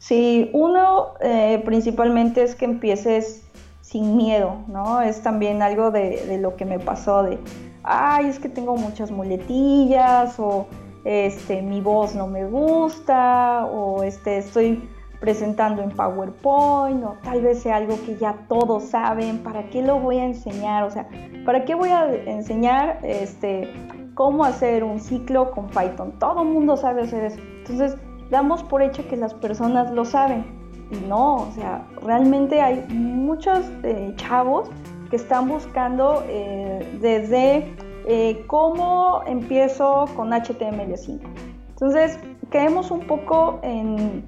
Sí, 0.00 0.48
uno 0.54 1.08
eh, 1.20 1.60
principalmente 1.62 2.42
es 2.42 2.54
que 2.54 2.64
empieces 2.64 3.44
sin 3.82 4.16
miedo, 4.16 4.56
¿no? 4.66 5.02
Es 5.02 5.22
también 5.22 5.60
algo 5.60 5.90
de, 5.90 6.38
lo 6.40 6.56
que 6.56 6.64
me 6.64 6.78
pasó 6.78 7.22
de, 7.22 7.38
ay, 7.82 8.26
es 8.26 8.38
que 8.38 8.48
tengo 8.48 8.76
muchas 8.76 9.10
muletillas 9.10 10.40
o 10.40 10.66
este, 11.04 11.60
mi 11.60 11.82
voz 11.82 12.14
no 12.14 12.26
me 12.26 12.46
gusta 12.46 13.66
o 13.66 14.02
este, 14.02 14.38
estoy 14.38 14.88
presentando 15.20 15.82
en 15.82 15.90
PowerPoint 15.90 17.04
o 17.04 17.16
tal 17.22 17.42
vez 17.42 17.60
sea 17.60 17.76
algo 17.76 17.98
que 18.06 18.16
ya 18.16 18.46
todos 18.48 18.84
saben, 18.84 19.42
¿para 19.42 19.68
qué 19.68 19.82
lo 19.82 20.00
voy 20.00 20.16
a 20.16 20.24
enseñar? 20.24 20.84
O 20.84 20.90
sea, 20.90 21.06
¿para 21.44 21.66
qué 21.66 21.74
voy 21.74 21.90
a 21.90 22.10
enseñar 22.24 23.00
este, 23.02 23.70
cómo 24.14 24.46
hacer 24.46 24.82
un 24.82 24.98
ciclo 24.98 25.50
con 25.50 25.66
Python? 25.66 26.18
Todo 26.18 26.40
el 26.40 26.48
mundo 26.48 26.78
sabe 26.78 27.02
hacer 27.02 27.24
eso. 27.24 27.40
Entonces, 27.58 27.98
damos 28.30 28.62
por 28.62 28.82
hecho 28.82 29.06
que 29.08 29.16
las 29.16 29.34
personas 29.34 29.90
lo 29.90 30.04
saben. 30.04 30.44
Y 30.90 30.96
no, 31.08 31.36
o 31.36 31.52
sea, 31.52 31.86
realmente 32.02 32.60
hay 32.60 32.84
muchos 32.88 33.60
eh, 33.82 34.12
chavos 34.16 34.68
que 35.08 35.16
están 35.16 35.48
buscando 35.48 36.24
eh, 36.26 36.98
desde 37.00 37.74
eh, 38.06 38.44
cómo 38.46 39.22
empiezo 39.26 40.06
con 40.16 40.30
HTML5. 40.30 41.20
Entonces, 41.70 42.18
creemos 42.50 42.90
un 42.90 43.00
poco 43.00 43.60
en, 43.62 44.24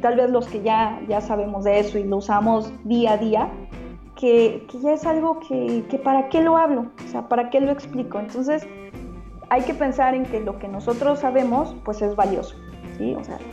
tal 0.00 0.16
vez 0.16 0.30
los 0.30 0.48
que 0.48 0.62
ya, 0.62 1.00
ya 1.08 1.20
sabemos 1.20 1.64
de 1.64 1.78
eso 1.78 1.98
y 1.98 2.04
lo 2.04 2.16
usamos 2.16 2.72
día 2.84 3.12
a 3.12 3.16
día, 3.18 3.48
que, 4.16 4.66
que 4.68 4.80
ya 4.80 4.94
es 4.94 5.06
algo 5.06 5.38
que, 5.40 5.84
que, 5.88 5.98
para 5.98 6.28
qué 6.28 6.42
lo 6.42 6.56
hablo, 6.56 6.86
o 7.04 7.08
sea, 7.08 7.28
para 7.28 7.50
qué 7.50 7.60
lo 7.60 7.70
explico. 7.70 8.18
Entonces, 8.18 8.66
hay 9.50 9.62
que 9.62 9.74
pensar 9.74 10.14
en 10.14 10.24
que 10.24 10.40
lo 10.40 10.58
que 10.58 10.66
nosotros 10.66 11.20
sabemos, 11.20 11.76
pues 11.84 12.02
es 12.02 12.16
valioso. 12.16 12.56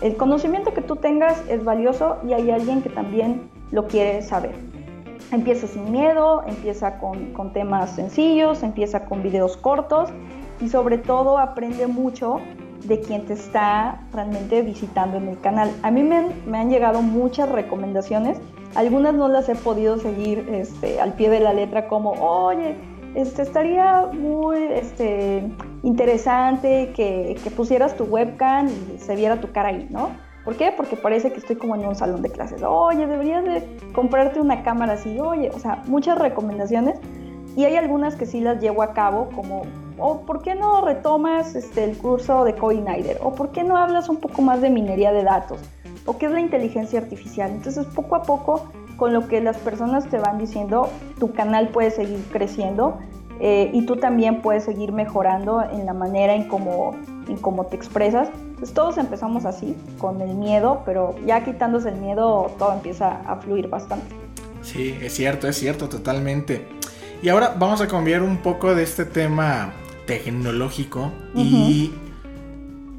El 0.01 0.17
conocimiento 0.17 0.73
que 0.73 0.81
tú 0.81 0.95
tengas 0.95 1.41
es 1.47 1.63
valioso 1.63 2.17
y 2.27 2.33
hay 2.33 2.51
alguien 2.51 2.81
que 2.81 2.89
también 2.89 3.49
lo 3.71 3.87
quiere 3.87 4.21
saber. 4.21 4.55
Empieza 5.31 5.67
sin 5.67 5.91
miedo, 5.91 6.43
empieza 6.47 6.99
con, 6.99 7.33
con 7.33 7.53
temas 7.53 7.95
sencillos, 7.95 8.63
empieza 8.63 9.05
con 9.05 9.23
videos 9.23 9.57
cortos 9.57 10.09
y 10.61 10.69
sobre 10.69 10.97
todo 10.97 11.37
aprende 11.37 11.87
mucho 11.87 12.39
de 12.83 12.99
quien 12.99 13.25
te 13.25 13.33
está 13.33 14.01
realmente 14.13 14.61
visitando 14.61 15.17
en 15.17 15.27
el 15.29 15.39
canal. 15.39 15.71
A 15.81 15.91
mí 15.91 16.03
me 16.03 16.17
han, 16.17 16.27
me 16.45 16.59
han 16.59 16.69
llegado 16.69 17.01
muchas 17.01 17.49
recomendaciones, 17.49 18.39
algunas 18.75 19.13
no 19.13 19.27
las 19.27 19.49
he 19.49 19.55
podido 19.55 19.97
seguir 19.97 20.47
este, 20.51 20.99
al 20.99 21.13
pie 21.13 21.29
de 21.29 21.39
la 21.39 21.53
letra 21.53 21.87
como, 21.87 22.11
oye, 22.11 22.75
este, 23.15 23.43
estaría 23.43 24.07
muy 24.11 24.57
este, 24.57 25.49
interesante 25.83 26.91
que, 26.95 27.39
pusieras 27.55 27.95
tu 27.95 28.03
webcam 28.03 28.67
y 28.67 28.97
se 28.97 29.15
viera 29.15 29.39
tu 29.39 29.51
cara 29.51 29.69
ahí, 29.69 29.87
¿no? 29.89 30.09
¿Por 30.43 30.57
qué? 30.57 30.73
Porque 30.75 30.95
parece 30.97 31.31
que 31.31 31.39
estoy 31.39 31.55
como 31.55 31.75
en 31.75 31.85
un 31.87 31.95
salón 31.95 32.21
de 32.21 32.29
clases. 32.29 32.61
Oye, 32.61 33.07
deberías 33.07 33.43
de 33.45 33.63
comprarte 33.93 34.39
una 34.39 34.61
cámara 34.63 34.93
así. 34.93 35.19
Oye, 35.19 35.49
o 35.49 35.59
sea, 35.59 35.81
muchas 35.87 36.19
recomendaciones. 36.19 36.99
Y 37.55 37.63
hay 37.63 37.77
algunas 37.77 38.15
que 38.15 38.25
sí 38.25 38.41
las 38.41 38.61
llevo 38.61 38.83
a 38.83 38.93
cabo, 38.93 39.29
como, 39.33 39.63
o 39.97 40.21
¿por 40.21 40.41
qué 40.41 40.53
no 40.53 40.81
retomas 40.81 41.55
este, 41.55 41.85
el 41.85 41.97
curso 41.97 42.43
de 42.43 42.53
Coinator? 42.53 43.17
¿O 43.23 43.33
por 43.33 43.51
qué 43.51 43.63
no 43.63 43.77
hablas 43.77 44.09
un 44.09 44.17
poco 44.17 44.41
más 44.41 44.61
de 44.61 44.69
minería 44.69 45.13
de 45.13 45.23
datos? 45.23 45.61
¿O 46.05 46.17
qué 46.17 46.25
es 46.25 46.33
la 46.33 46.41
inteligencia 46.41 46.99
artificial? 46.99 47.49
Entonces, 47.51 47.87
poco 47.87 48.15
a 48.15 48.23
poco 48.23 48.69
con 48.97 49.13
lo 49.13 49.27
que 49.27 49.41
las 49.41 49.57
personas 49.57 50.07
te 50.09 50.17
van 50.17 50.37
diciendo, 50.37 50.89
tu 51.19 51.33
canal 51.33 51.69
puede 51.69 51.91
seguir 51.91 52.19
creciendo 52.31 52.99
eh, 53.39 53.69
y 53.73 53.85
tú 53.85 53.97
también 53.97 54.41
puedes 54.41 54.63
seguir 54.63 54.91
mejorando 54.91 55.61
en 55.61 55.85
la 55.85 55.93
manera 55.93 56.33
en 56.33 56.47
cómo, 56.47 56.95
en 57.27 57.37
cómo 57.37 57.65
te 57.65 57.75
expresas. 57.75 58.29
Entonces 58.49 58.73
todos 58.73 58.97
empezamos 58.97 59.45
así, 59.45 59.75
con 59.97 60.21
el 60.21 60.35
miedo, 60.35 60.81
pero 60.85 61.15
ya 61.25 61.43
quitándose 61.43 61.89
el 61.89 61.97
miedo 61.97 62.51
todo 62.57 62.73
empieza 62.73 63.21
a 63.27 63.35
fluir 63.37 63.67
bastante. 63.67 64.15
Sí, 64.61 64.97
es 65.01 65.13
cierto, 65.13 65.47
es 65.47 65.57
cierto, 65.57 65.89
totalmente. 65.89 66.67
Y 67.21 67.29
ahora 67.29 67.53
vamos 67.57 67.81
a 67.81 67.87
cambiar 67.87 68.21
un 68.21 68.37
poco 68.37 68.73
de 68.73 68.83
este 68.83 69.05
tema 69.05 69.73
tecnológico 70.05 71.11
y 71.33 71.91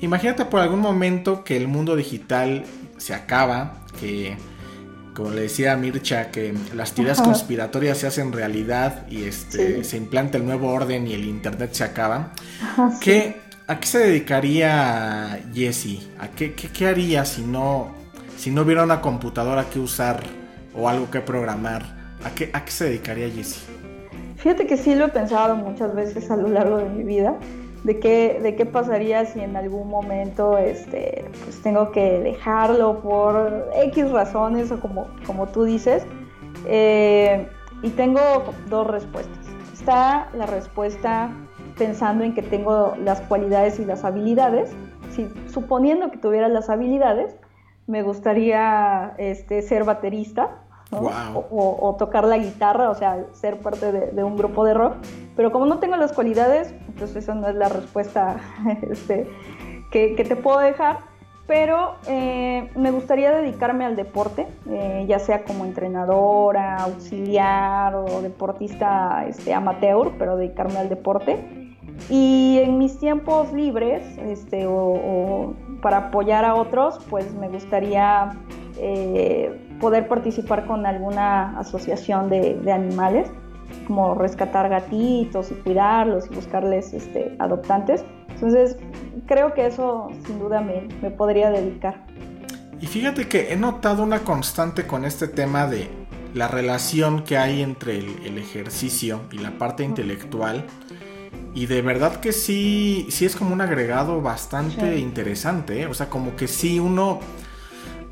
imagínate 0.00 0.44
por 0.44 0.60
algún 0.60 0.80
momento 0.80 1.44
que 1.44 1.56
el 1.56 1.68
mundo 1.68 1.96
digital 1.96 2.64
se 2.96 3.14
acaba, 3.14 3.74
que 4.00 4.36
como 5.16 5.30
le 5.30 5.42
decía 5.42 5.72
a 5.72 5.76
Mircha, 5.76 6.30
que 6.30 6.54
las 6.74 6.92
teorías 6.92 7.22
conspiratorias 7.22 7.96
se 7.96 8.06
hacen 8.06 8.32
realidad 8.32 9.06
y 9.08 9.24
este, 9.24 9.82
se 9.82 9.96
implanta 9.96 10.36
el 10.36 10.44
nuevo 10.44 10.70
orden 10.70 11.06
y 11.06 11.14
el 11.14 11.24
internet 11.24 11.72
se 11.72 11.84
acaba. 11.84 12.32
¿A 13.68 13.80
qué 13.80 13.86
se 13.86 13.98
dedicaría 13.98 15.40
Jesse? 15.54 16.06
¿A 16.20 16.28
qué, 16.28 16.54
qué, 16.54 16.86
haría 16.86 17.24
si 17.24 17.42
no, 17.42 17.94
si 18.36 18.50
no 18.50 18.62
hubiera 18.62 18.84
una 18.84 19.00
computadora 19.00 19.64
que 19.70 19.80
usar 19.80 20.22
o 20.74 20.88
algo 20.88 21.10
que 21.10 21.20
programar? 21.20 21.82
¿A 22.22 22.30
qué, 22.30 22.50
¿A 22.52 22.64
qué 22.64 22.70
se 22.70 22.84
dedicaría 22.84 23.30
Jesse? 23.30 23.62
Fíjate 24.36 24.66
que 24.66 24.76
sí 24.76 24.94
lo 24.94 25.06
he 25.06 25.08
pensado 25.08 25.56
muchas 25.56 25.94
veces 25.94 26.30
a 26.30 26.36
lo 26.36 26.48
largo 26.48 26.76
de 26.76 26.90
mi 26.90 27.02
vida 27.02 27.34
de 27.86 28.00
qué, 28.00 28.40
de 28.42 28.56
qué 28.56 28.66
pasaría 28.66 29.24
si 29.26 29.38
en 29.38 29.54
algún 29.54 29.88
momento 29.88 30.58
este, 30.58 31.24
pues 31.44 31.62
tengo 31.62 31.92
que 31.92 32.18
dejarlo 32.18 33.00
por 33.00 33.70
X 33.76 34.10
razones 34.10 34.72
o 34.72 34.80
como, 34.80 35.06
como 35.24 35.46
tú 35.46 35.62
dices. 35.62 36.04
Eh, 36.66 37.46
y 37.82 37.90
tengo 37.90 38.20
dos 38.68 38.88
respuestas. 38.88 39.46
Está 39.72 40.30
la 40.34 40.46
respuesta 40.46 41.30
pensando 41.78 42.24
en 42.24 42.34
que 42.34 42.42
tengo 42.42 42.96
las 43.04 43.20
cualidades 43.20 43.78
y 43.78 43.84
las 43.84 44.04
habilidades. 44.04 44.74
Si, 45.12 45.28
suponiendo 45.48 46.10
que 46.10 46.18
tuviera 46.18 46.48
las 46.48 46.68
habilidades, 46.68 47.36
me 47.86 48.02
gustaría 48.02 49.14
este, 49.18 49.62
ser 49.62 49.84
baterista 49.84 50.65
o, 50.90 51.96
tocar 51.98 52.24
la 52.24 52.38
guitarra, 52.38 52.90
o 52.90 52.94
sea, 52.94 53.24
ser 53.32 53.58
parte 53.58 53.92
de, 53.92 54.24
un 54.24 54.36
grupo 54.36 54.64
de 54.64 54.74
rock. 54.74 54.94
Pero 55.34 55.52
como 55.52 55.66
no 55.66 55.78
tengo 55.78 55.96
las 55.96 56.12
cualidades, 56.12 56.74
entonces 56.88 57.16
esa 57.24 57.34
no 57.34 57.48
es 57.48 57.54
la 57.54 57.68
respuesta 57.68 58.36
este, 58.90 59.28
que, 59.90 60.14
te 60.14 60.36
puedo 60.36 60.58
dejar. 60.60 60.98
Pero 61.46 61.94
eh, 62.08 62.68
me 62.74 62.90
gustaría 62.90 63.30
dedicarme 63.30 63.84
al 63.84 63.94
deporte, 63.94 64.48
eh, 64.68 65.04
ya 65.08 65.20
sea 65.20 65.44
como 65.44 65.64
entrenadora, 65.64 66.76
auxiliar 66.78 67.94
o 67.94 68.20
deportista 68.20 69.26
este, 69.28 69.54
amateur, 69.54 70.10
pero 70.18 70.36
dedicarme 70.36 70.78
al 70.78 70.88
deporte. 70.88 71.76
Y 72.10 72.58
en 72.58 72.78
mis 72.78 72.98
tiempos 72.98 73.52
libres, 73.52 74.02
este, 74.18 74.66
o, 74.66 75.54
para 75.80 76.08
apoyar 76.08 76.44
a 76.44 76.56
otros, 76.56 76.98
pues 77.08 77.32
me 77.34 77.48
gustaría 77.48 78.36
eh, 78.78 79.65
poder 79.80 80.08
participar 80.08 80.66
con 80.66 80.86
alguna 80.86 81.58
asociación 81.58 82.28
de, 82.28 82.72
animales, 82.72 83.28
como 83.86 84.14
rescatar 84.14 84.68
gatitos 84.68 85.50
y 85.50 85.54
cuidarlos 85.54 86.26
y 86.30 86.34
buscarles 86.34 86.92
este, 86.92 87.34
adoptantes. 87.38 88.04
Entonces, 88.28 88.76
creo 89.26 89.54
que 89.54 89.66
eso 89.66 90.08
sin 90.26 90.38
duda 90.38 90.60
me, 90.60 90.88
me 91.02 91.10
podría 91.10 91.50
dedicar. 91.50 92.04
Y 92.80 92.86
fíjate 92.86 93.26
que 93.26 93.52
he 93.52 93.56
notado 93.56 94.02
una 94.02 94.20
constante 94.20 94.86
con 94.86 95.04
este 95.04 95.28
tema 95.28 95.66
de 95.66 95.88
la 96.36 96.48
relación 96.48 97.24
que 97.24 97.38
hay 97.38 97.62
entre 97.62 97.98
el, 97.98 98.36
ejercicio 98.36 99.22
y 99.32 99.38
la 99.38 99.56
parte 99.56 99.82
intelectual. 99.82 100.66
Y 101.54 101.64
de 101.66 101.80
verdad 101.80 102.20
que 102.20 102.32
sí, 102.32 103.06
sí 103.08 103.24
es 103.24 103.34
como 103.34 103.54
un 103.54 103.62
agregado 103.62 104.20
bastante 104.20 104.98
interesante. 104.98 105.82
¿eh? 105.82 105.86
O 105.86 105.94
sea, 105.94 106.10
como 106.10 106.36
que 106.36 106.46
sí 106.46 106.78
uno 106.78 107.20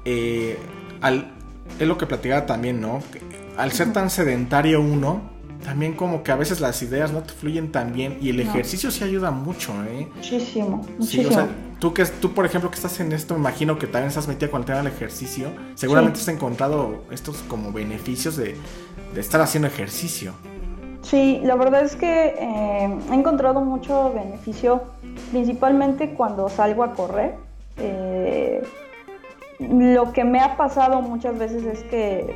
eh, 0.06 0.58
al, 1.02 1.34
es 1.78 1.86
lo 1.86 1.98
que 1.98 2.06
platicaba 2.06 2.46
también, 2.46 2.80
¿no? 2.80 3.00
Al 3.56 3.72
ser 3.72 3.92
tan 3.92 4.10
sedentario 4.10 4.80
uno, 4.80 5.34
también 5.64 5.94
como 5.94 6.22
que 6.22 6.30
a 6.30 6.36
veces 6.36 6.60
las 6.60 6.82
ideas 6.82 7.12
no 7.12 7.22
te 7.22 7.32
fluyen 7.32 7.72
tan 7.72 7.92
bien 7.92 8.18
y 8.20 8.30
el 8.30 8.40
ejercicio 8.40 8.90
sí 8.90 9.02
ayuda 9.02 9.30
mucho, 9.30 9.72
¿eh? 9.84 10.08
Muchísimo, 10.14 10.84
muchísimo. 10.98 11.22
Sí, 11.22 11.26
o 11.26 11.32
sea, 11.32 11.48
tú, 11.80 11.94
que, 11.94 12.04
tú, 12.04 12.32
por 12.32 12.44
ejemplo, 12.44 12.70
que 12.70 12.76
estás 12.76 13.00
en 13.00 13.12
esto, 13.12 13.34
me 13.34 13.40
imagino 13.40 13.78
que 13.78 13.86
también 13.86 14.08
estás 14.08 14.28
metida 14.28 14.50
con 14.50 14.60
el 14.60 14.66
tema 14.66 14.78
del 14.78 14.88
ejercicio, 14.88 15.48
seguramente 15.74 16.20
has 16.20 16.28
encontrado 16.28 17.04
estos 17.10 17.38
como 17.48 17.72
beneficios 17.72 18.36
de, 18.36 18.56
de, 19.14 19.20
estar 19.20 19.40
haciendo 19.40 19.66
ejercicio. 19.66 20.34
Sí, 21.02 21.40
la 21.42 21.54
verdad 21.56 21.82
es 21.82 21.96
que 21.96 22.34
eh, 22.38 22.98
he 23.10 23.14
encontrado 23.14 23.60
mucho 23.60 24.12
beneficio, 24.14 24.82
principalmente 25.30 26.10
cuando 26.10 26.48
salgo 26.48 26.84
a 26.84 26.92
correr. 26.92 27.34
Eh, 27.76 28.62
lo 29.58 30.12
que 30.12 30.24
me 30.24 30.40
ha 30.40 30.56
pasado 30.56 31.00
muchas 31.00 31.38
veces 31.38 31.64
es 31.64 31.82
que 31.84 32.34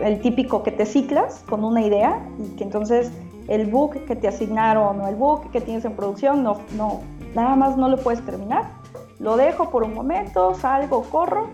el 0.00 0.20
típico 0.20 0.62
que 0.62 0.70
te 0.70 0.86
ciclas 0.86 1.44
con 1.48 1.64
una 1.64 1.82
idea 1.82 2.20
y 2.38 2.56
que 2.56 2.64
entonces 2.64 3.12
el 3.48 3.66
book 3.66 4.04
que 4.06 4.16
te 4.16 4.28
asignaron 4.28 5.00
o 5.00 5.08
el 5.08 5.16
book 5.16 5.50
que 5.50 5.60
tienes 5.60 5.84
en 5.84 5.92
producción 5.94 6.42
no, 6.42 6.58
no, 6.76 7.00
nada 7.34 7.56
más 7.56 7.76
no 7.76 7.88
lo 7.88 7.98
puedes 7.98 8.24
terminar. 8.24 8.70
Lo 9.18 9.36
dejo 9.36 9.70
por 9.70 9.82
un 9.82 9.94
momento, 9.94 10.54
salgo, 10.54 11.02
corro 11.02 11.48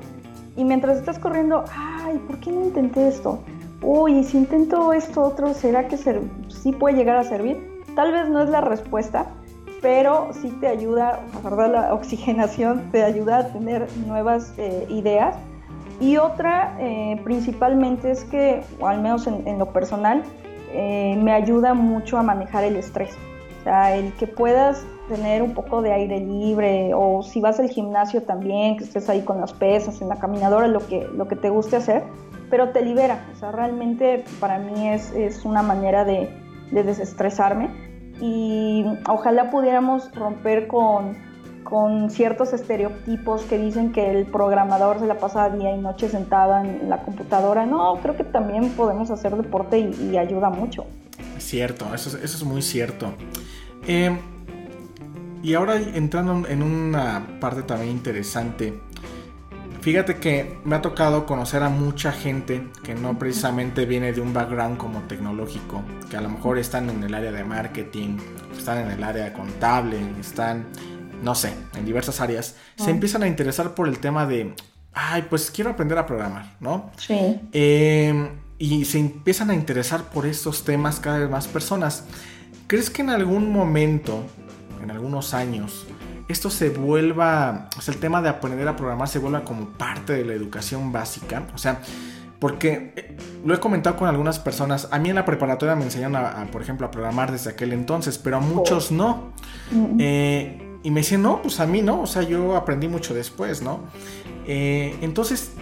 y 0.57 0.65
mientras 0.65 0.99
estás 0.99 1.19
corriendo, 1.19 1.65
ay, 1.75 2.19
¿por 2.19 2.39
qué 2.39 2.53
no 2.53 2.63
intenté 2.63 3.09
esto? 3.09 3.41
Uy, 3.83 4.25
si 4.25 4.39
intento 4.39 4.93
esto 4.93 5.23
otro, 5.23 5.53
¿será 5.55 5.89
que 5.89 5.97
sí 5.97 6.73
puede 6.73 6.97
llegar 6.97 7.17
a 7.17 7.25
servir? 7.25 7.83
Tal 7.95 8.13
vez 8.13 8.29
no 8.29 8.43
es 8.43 8.51
la 8.51 8.61
respuesta, 8.61 9.27
pero 9.87 10.31
sí 10.33 10.51
te 10.61 10.67
ayuda, 10.67 11.21
la 11.33 11.49
verdad 11.49 11.71
la 11.71 11.95
oxigenación 11.95 12.91
te 12.91 13.05
ayuda 13.05 13.39
a 13.39 13.47
tener 13.53 13.87
nuevas 14.05 14.53
eh, 14.59 14.85
ideas. 14.89 15.37
Y 16.01 16.17
otra 16.17 16.77
eh, 16.81 17.21
principalmente 17.23 18.11
es 18.11 18.25
que, 18.25 18.65
o 18.81 18.89
al 18.89 19.01
menos 19.01 19.29
en, 19.29 19.59
lo 19.61 19.67
personal, 19.67 20.25
eh, 20.73 21.17
me 21.23 21.31
ayuda 21.31 21.73
mucho 21.75 22.19
a 22.19 22.25
manejar 22.25 22.65
el 22.65 22.75
estrés. 22.75 23.15
O 23.61 23.63
sea, 23.63 23.95
el 23.95 24.13
que 24.15 24.27
puedas 24.27 24.85
tener 25.09 25.41
un 25.41 25.55
poco 25.55 25.83
de 25.83 25.93
aire 25.93 26.19
libre 26.19 26.91
o 26.93 27.23
si 27.23 27.41
vas 27.41 27.61
al 27.61 27.69
gimnasio 27.69 28.25
también, 28.25 28.79
que 28.79 28.83
estés 28.83 29.09
ahí 29.09 29.23
con 29.23 29.41
las 29.41 29.53
pesas, 29.53 30.03
en 30.03 30.09
la 30.09 30.17
caminadora, 30.17 30.67
lo 30.67 30.85
que, 30.85 31.07
lo 31.15 31.29
que 31.29 31.37
te 31.37 31.49
guste 31.49 31.77
hacer, 31.77 32.03
pero 32.51 32.71
te 32.71 32.85
libera. 32.85 33.25
O 33.33 33.39
sea, 33.39 33.53
realmente 33.53 34.25
para 34.41 34.59
mí 34.59 34.89
es, 34.89 35.13
es 35.13 35.45
una 35.45 35.63
manera 35.63 36.05
de, 36.05 36.29
de 36.73 36.83
desestresarme 36.83 37.87
y 38.21 38.85
ojalá 39.09 39.51
pudiéramos 39.51 40.13
romper 40.15 40.67
con, 40.67 41.17
con 41.65 42.11
ciertos 42.11 42.53
estereotipos 42.53 43.43
que 43.43 43.59
dicen 43.59 43.93
que 43.93 44.11
el 44.11 44.27
programador 44.27 45.01
se 45.01 45.07
la 45.07 45.19
pasa 45.19 45.51
día 45.51 45.75
y 45.75 45.81
noche 45.81 46.09
sentada 46.09 46.63
en 46.63 46.89
la 46.89 47.03
computadora. 47.03 47.67
No, 47.67 47.99
creo 48.03 48.17
que 48.17 48.25
también 48.25 48.71
podemos 48.71 49.11
hacer 49.11 49.37
deporte 49.37 49.79
y, 49.79 50.17
ayuda 50.17 50.51
mucho. 50.51 50.87
Es 51.37 51.45
cierto, 51.45 51.87
eso, 51.95 52.17
eso 52.17 52.25
es 52.25 52.45
muy 52.45 52.63
cierto. 52.63 53.13
Eh, 53.87 54.17
y 55.43 55.55
ahora 55.55 55.77
entrando 55.77 56.47
en 56.49 56.63
una 56.63 57.39
parte 57.41 57.63
también 57.63 57.93
interesante, 57.93 58.75
Fíjate 59.87 60.17
que 60.17 60.59
me 60.65 60.75
ha 60.75 60.83
tocado 60.83 61.27
conocer 61.27 61.63
a 61.63 61.69
mucha 61.69 62.11
gente 62.11 62.67
que 62.83 62.97
no 62.97 63.21
precisamente 63.21 63.87
viene 63.87 64.13
de 64.13 64.21
un 64.21 64.33
background 64.33 64.79
como 64.79 65.03
tecnológico, 65.03 65.81
que 66.11 66.17
a 66.17 66.21
lo 66.21 66.29
mejor 66.29 66.59
están 66.59 66.91
en 66.91 67.05
el 67.05 67.15
área 67.15 67.31
de 67.31 67.45
marketing, 67.45 68.19
están 68.59 68.79
en 68.79 68.91
el 68.91 69.05
área 69.05 69.33
contable, 69.33 70.01
están, 70.19 70.67
no 71.23 71.37
sé, 71.37 71.53
en 71.77 71.85
diversas 71.85 72.21
áreas, 72.21 72.57
se 72.75 72.91
empiezan 72.91 73.23
a 73.23 73.29
interesar 73.29 73.77
por 73.77 73.87
el 73.87 74.01
tema 74.01 74.27
de, 74.27 74.57
ay, 74.93 75.25
pues 75.31 75.53
quiero 75.53 75.71
aprender 75.71 75.99
a 75.99 76.05
programar, 76.05 76.57
¿no? 76.59 76.91
Sí. 76.97 77.39
Em, 77.53 78.31
y 78.59 78.87
se 78.87 78.99
empiezan 78.99 79.51
a 79.51 79.55
interesar 79.55 80.11
por 80.11 80.27
estos 80.27 80.65
temas 80.65 80.99
cada 80.99 81.21
vez 81.21 81.31
más 81.31 81.47
personas. 81.47 82.03
¿Crees 82.67 82.91
que 82.91 83.03
en 83.03 83.11
algún 83.11 83.53
momento, 83.53 84.25
en 84.83 84.91
algunos 84.91 85.33
años, 85.33 85.87
esto 86.29 86.51
se 86.51 86.71
vuelva, 86.71 87.69
o 87.79 87.81
sea, 87.81 87.95
el 87.95 88.01
tema 88.01 88.21
de 88.21 88.29
aprender 88.29 88.67
a 88.67 88.77
programar 88.77 89.09
se 89.09 89.19
vuelva 89.19 89.45
como 89.45 89.67
parte 89.67 90.13
de 90.13 90.25
la 90.25 90.33
educación 90.33 90.93
básica. 90.93 91.47
O 91.55 91.59
sea, 91.59 91.81
porque 92.39 92.93
eh, 92.97 93.17
lo 93.45 93.55
he 93.55 93.61
comentado 93.61 93.97
con 93.97 94.09
algunas 94.09 94.39
personas. 94.39 94.89
A 94.91 94.99
mí 94.99 95.09
en 95.09 95.15
la 95.15 95.25
preparatoria 95.25 95.75
me 95.77 95.85
enseñaron, 95.85 96.17
a, 96.17 96.47
por 96.51 96.63
ejemplo, 96.63 96.87
a 96.87 96.91
programar 96.91 97.33
desde 97.33 97.51
aquel 97.51 97.73
entonces, 97.73 98.19
pero 98.19 98.37
a 98.39 98.41
muchos 98.41 98.91
no. 98.91 99.33
Eh, 99.99 100.79
y 100.83 100.91
me 100.91 101.01
decían, 101.01 101.23
no, 101.23 101.43
pues 101.43 101.61
a 101.61 101.67
mí 101.67 101.83
no. 101.83 102.03
O 102.03 102.07
sea, 102.07 102.23
yo 102.23 102.57
aprendí 102.57 102.89
mucho 102.89 103.15
después, 103.15 103.63
¿no? 103.63 103.85
Eh, 104.47 104.97
entonces, 105.01 105.53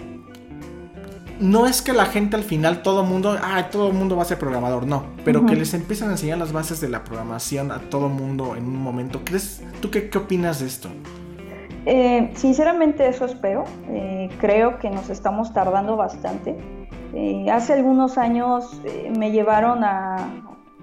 no 1.39 1.67
es 1.67 1.81
que 1.81 1.93
la 1.93 2.05
gente 2.05 2.35
al 2.35 2.43
final, 2.43 2.81
todo 2.81 3.01
el 3.01 3.07
mundo, 3.07 3.37
ah, 3.41 3.69
todo 3.69 3.89
el 3.89 3.93
mundo 3.93 4.15
va 4.15 4.23
a 4.23 4.25
ser 4.25 4.39
programador, 4.39 4.87
no, 4.87 5.05
pero 5.23 5.45
que 5.45 5.55
les 5.55 5.73
empiezan 5.73 6.09
a 6.09 6.11
enseñar 6.13 6.37
las 6.37 6.51
bases 6.51 6.79
de 6.81 6.89
la 6.89 7.03
programación 7.03 7.71
a 7.71 7.79
todo 7.79 8.07
el 8.07 8.13
mundo 8.13 8.55
en 8.55 8.65
un 8.65 8.81
momento. 8.81 9.21
¿Crees, 9.23 9.63
¿Tú 9.81 9.91
qué, 9.91 10.09
qué 10.09 10.17
opinas 10.17 10.59
de 10.59 10.67
esto? 10.67 10.89
Eh, 11.85 12.31
sinceramente 12.35 13.07
eso 13.07 13.25
espero. 13.25 13.65
Eh, 13.89 14.29
creo 14.39 14.79
que 14.79 14.89
nos 14.89 15.09
estamos 15.09 15.53
tardando 15.53 15.95
bastante. 15.95 16.55
Eh, 17.13 17.49
hace 17.51 17.73
algunos 17.73 18.17
años 18.17 18.81
me 19.17 19.31
llevaron 19.31 19.83
a, 19.83 20.15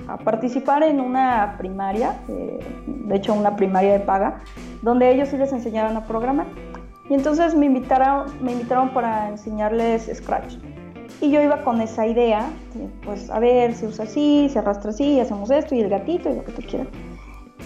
a, 0.09 0.17
participar 0.19 0.83
en 0.83 1.01
una 1.01 1.57
primaria, 1.59 2.21
de 2.27 3.17
hecho 3.17 3.35
una 3.35 3.57
primaria 3.57 3.93
de 3.93 4.01
paga, 4.01 4.41
donde 4.81 5.11
ellos 5.11 5.29
sí 5.29 5.37
les 5.37 5.53
enseñaban 5.53 5.97
a 5.97 6.07
programar. 6.07 6.47
Y 7.09 7.15
entonces 7.15 7.55
me 7.55 7.67
invitaron, 7.67 8.27
me 8.43 8.53
invitaron 8.53 8.93
para 8.95 9.29
enseñarles 9.29 10.11
Scratch. 10.15 10.55
Y 11.21 11.31
yo 11.31 11.43
iba 11.43 11.63
con 11.63 11.81
esa 11.81 12.07
idea, 12.07 12.51
pues 13.05 13.31
a 13.31 13.39
ver, 13.39 13.75
se 13.75 13.87
usa 13.87 14.05
así, 14.05 14.49
se 14.51 14.59
arrastra 14.59 14.91
así, 14.91 15.21
hacemos 15.21 15.51
esto 15.51 15.75
y 15.75 15.81
el 15.81 15.89
gatito 15.89 16.31
y 16.31 16.35
lo 16.35 16.45
que 16.45 16.53
tú 16.53 16.63
quieras. 16.63 16.89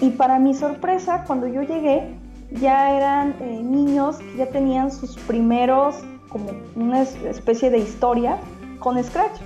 Y 0.01 0.11
para 0.11 0.39
mi 0.39 0.53
sorpresa, 0.53 1.25
cuando 1.27 1.47
yo 1.47 1.63
llegué, 1.63 2.19
ya 2.51 2.97
eran 2.97 3.35
eh, 3.41 3.63
niños 3.63 4.19
que 4.19 4.37
ya 4.37 4.47
tenían 4.47 4.91
sus 4.91 5.17
primeros, 5.17 5.97
como 6.29 6.51
una 6.75 7.03
especie 7.03 7.71
de 7.71 7.79
historia 7.79 8.39
con 8.79 9.03
Scratch. 9.03 9.41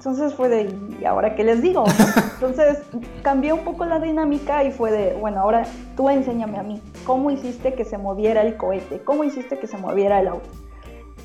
Entonces 0.00 0.32
fue 0.32 0.48
de, 0.48 0.74
¿y 0.98 1.04
ahora 1.04 1.34
qué 1.34 1.44
les 1.44 1.60
digo? 1.60 1.84
Entonces 2.34 2.78
cambió 3.20 3.54
un 3.54 3.64
poco 3.64 3.84
la 3.84 4.00
dinámica 4.00 4.64
y 4.64 4.72
fue 4.72 4.90
de, 4.90 5.12
bueno, 5.12 5.42
ahora 5.42 5.66
tú 5.94 6.08
enséñame 6.08 6.56
a 6.56 6.62
mí, 6.62 6.80
¿cómo 7.04 7.30
hiciste 7.30 7.74
que 7.74 7.84
se 7.84 7.98
moviera 7.98 8.40
el 8.40 8.56
cohete? 8.56 9.00
¿Cómo 9.04 9.24
hiciste 9.24 9.58
que 9.58 9.66
se 9.66 9.76
moviera 9.76 10.20
el 10.20 10.28
auto? 10.28 10.48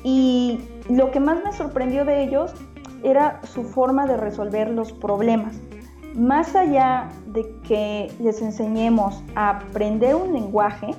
Y 0.04 0.60
lo 0.90 1.10
que 1.10 1.20
más 1.20 1.42
me 1.42 1.54
sorprendió 1.54 2.04
de 2.04 2.22
ellos 2.22 2.52
era 3.02 3.40
su 3.44 3.64
forma 3.64 4.06
de 4.06 4.18
resolver 4.18 4.68
los 4.68 4.92
problemas. 4.92 5.56
Más 6.14 6.54
allá 6.54 7.08
de 7.28 7.46
que 7.66 8.12
les 8.20 8.42
enseñemos 8.42 9.24
a 9.36 9.52
aprender 9.52 10.14
un 10.16 10.34
lenguaje, 10.34 10.94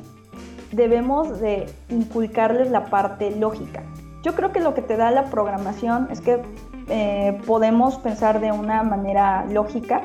debemos 0.71 1.39
de 1.39 1.67
inculcarles 1.89 2.71
la 2.71 2.85
parte 2.85 3.35
lógica. 3.35 3.83
Yo 4.23 4.33
creo 4.33 4.51
que 4.51 4.61
lo 4.61 4.73
que 4.73 4.81
te 4.81 4.97
da 4.97 5.11
la 5.11 5.25
programación 5.25 6.07
es 6.11 6.21
que 6.21 6.41
eh, 6.89 7.39
podemos 7.45 7.97
pensar 7.99 8.39
de 8.39 8.51
una 8.51 8.83
manera 8.83 9.45
lógica 9.45 10.01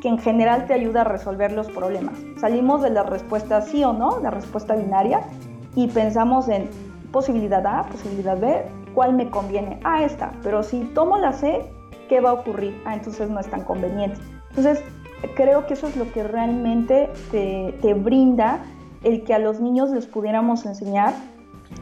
que 0.00 0.08
en 0.08 0.18
general 0.18 0.66
te 0.66 0.74
ayuda 0.74 1.02
a 1.02 1.04
resolver 1.04 1.52
los 1.52 1.70
problemas. 1.70 2.14
Salimos 2.40 2.82
de 2.82 2.90
la 2.90 3.02
respuesta 3.02 3.60
sí 3.62 3.84
o 3.84 3.92
no, 3.92 4.20
la 4.20 4.30
respuesta 4.30 4.74
binaria, 4.74 5.20
y 5.74 5.88
pensamos 5.88 6.48
en 6.48 6.68
posibilidad 7.12 7.64
A, 7.66 7.84
posibilidad 7.84 8.38
B, 8.38 8.64
¿cuál 8.94 9.14
me 9.14 9.30
conviene? 9.30 9.78
Ah, 9.84 10.02
esta, 10.02 10.32
pero 10.42 10.62
si 10.62 10.80
tomo 10.94 11.18
la 11.18 11.32
C, 11.32 11.64
¿qué 12.08 12.20
va 12.20 12.30
a 12.30 12.32
ocurrir? 12.34 12.80
Ah, 12.84 12.94
entonces 12.94 13.30
no 13.30 13.38
es 13.38 13.48
tan 13.48 13.62
conveniente. 13.62 14.18
Entonces, 14.50 14.82
creo 15.34 15.66
que 15.66 15.74
eso 15.74 15.86
es 15.86 15.96
lo 15.96 16.10
que 16.12 16.24
realmente 16.24 17.10
te, 17.30 17.74
te 17.80 17.94
brinda 17.94 18.60
el 19.02 19.22
que 19.24 19.34
a 19.34 19.38
los 19.38 19.60
niños 19.60 19.90
les 19.90 20.06
pudiéramos 20.06 20.66
enseñar 20.66 21.14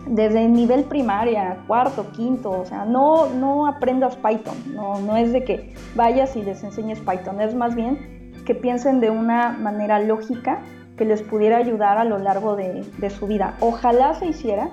desde 0.07 0.45
el 0.45 0.53
nivel 0.53 0.85
primaria, 0.85 1.59
cuarto, 1.67 2.11
quinto, 2.13 2.51
o 2.51 2.65
sea, 2.65 2.85
no, 2.85 3.27
no 3.27 3.67
aprendas 3.67 4.17
Python, 4.17 4.57
no, 4.75 5.01
no 5.01 5.17
es 5.17 5.33
de 5.33 5.45
que 5.45 5.75
vayas 5.95 6.37
y 6.37 6.43
les 6.43 6.63
enseñes 6.63 7.01
Python, 7.01 7.41
es 7.41 7.55
más 7.55 7.75
bien 7.75 8.25
que 8.45 8.55
piensen 8.55 9.01
de 9.01 9.11
una 9.11 9.51
manera 9.53 9.99
lógica 9.99 10.61
que 10.97 11.05
les 11.05 11.23
pudiera 11.23 11.57
ayudar 11.57 11.99
a 11.99 12.05
lo 12.05 12.19
largo 12.19 12.57
de, 12.57 12.85
su 13.11 13.27
vida. 13.27 13.57
Ojalá 13.61 14.15
se 14.15 14.27
hiciera 14.27 14.71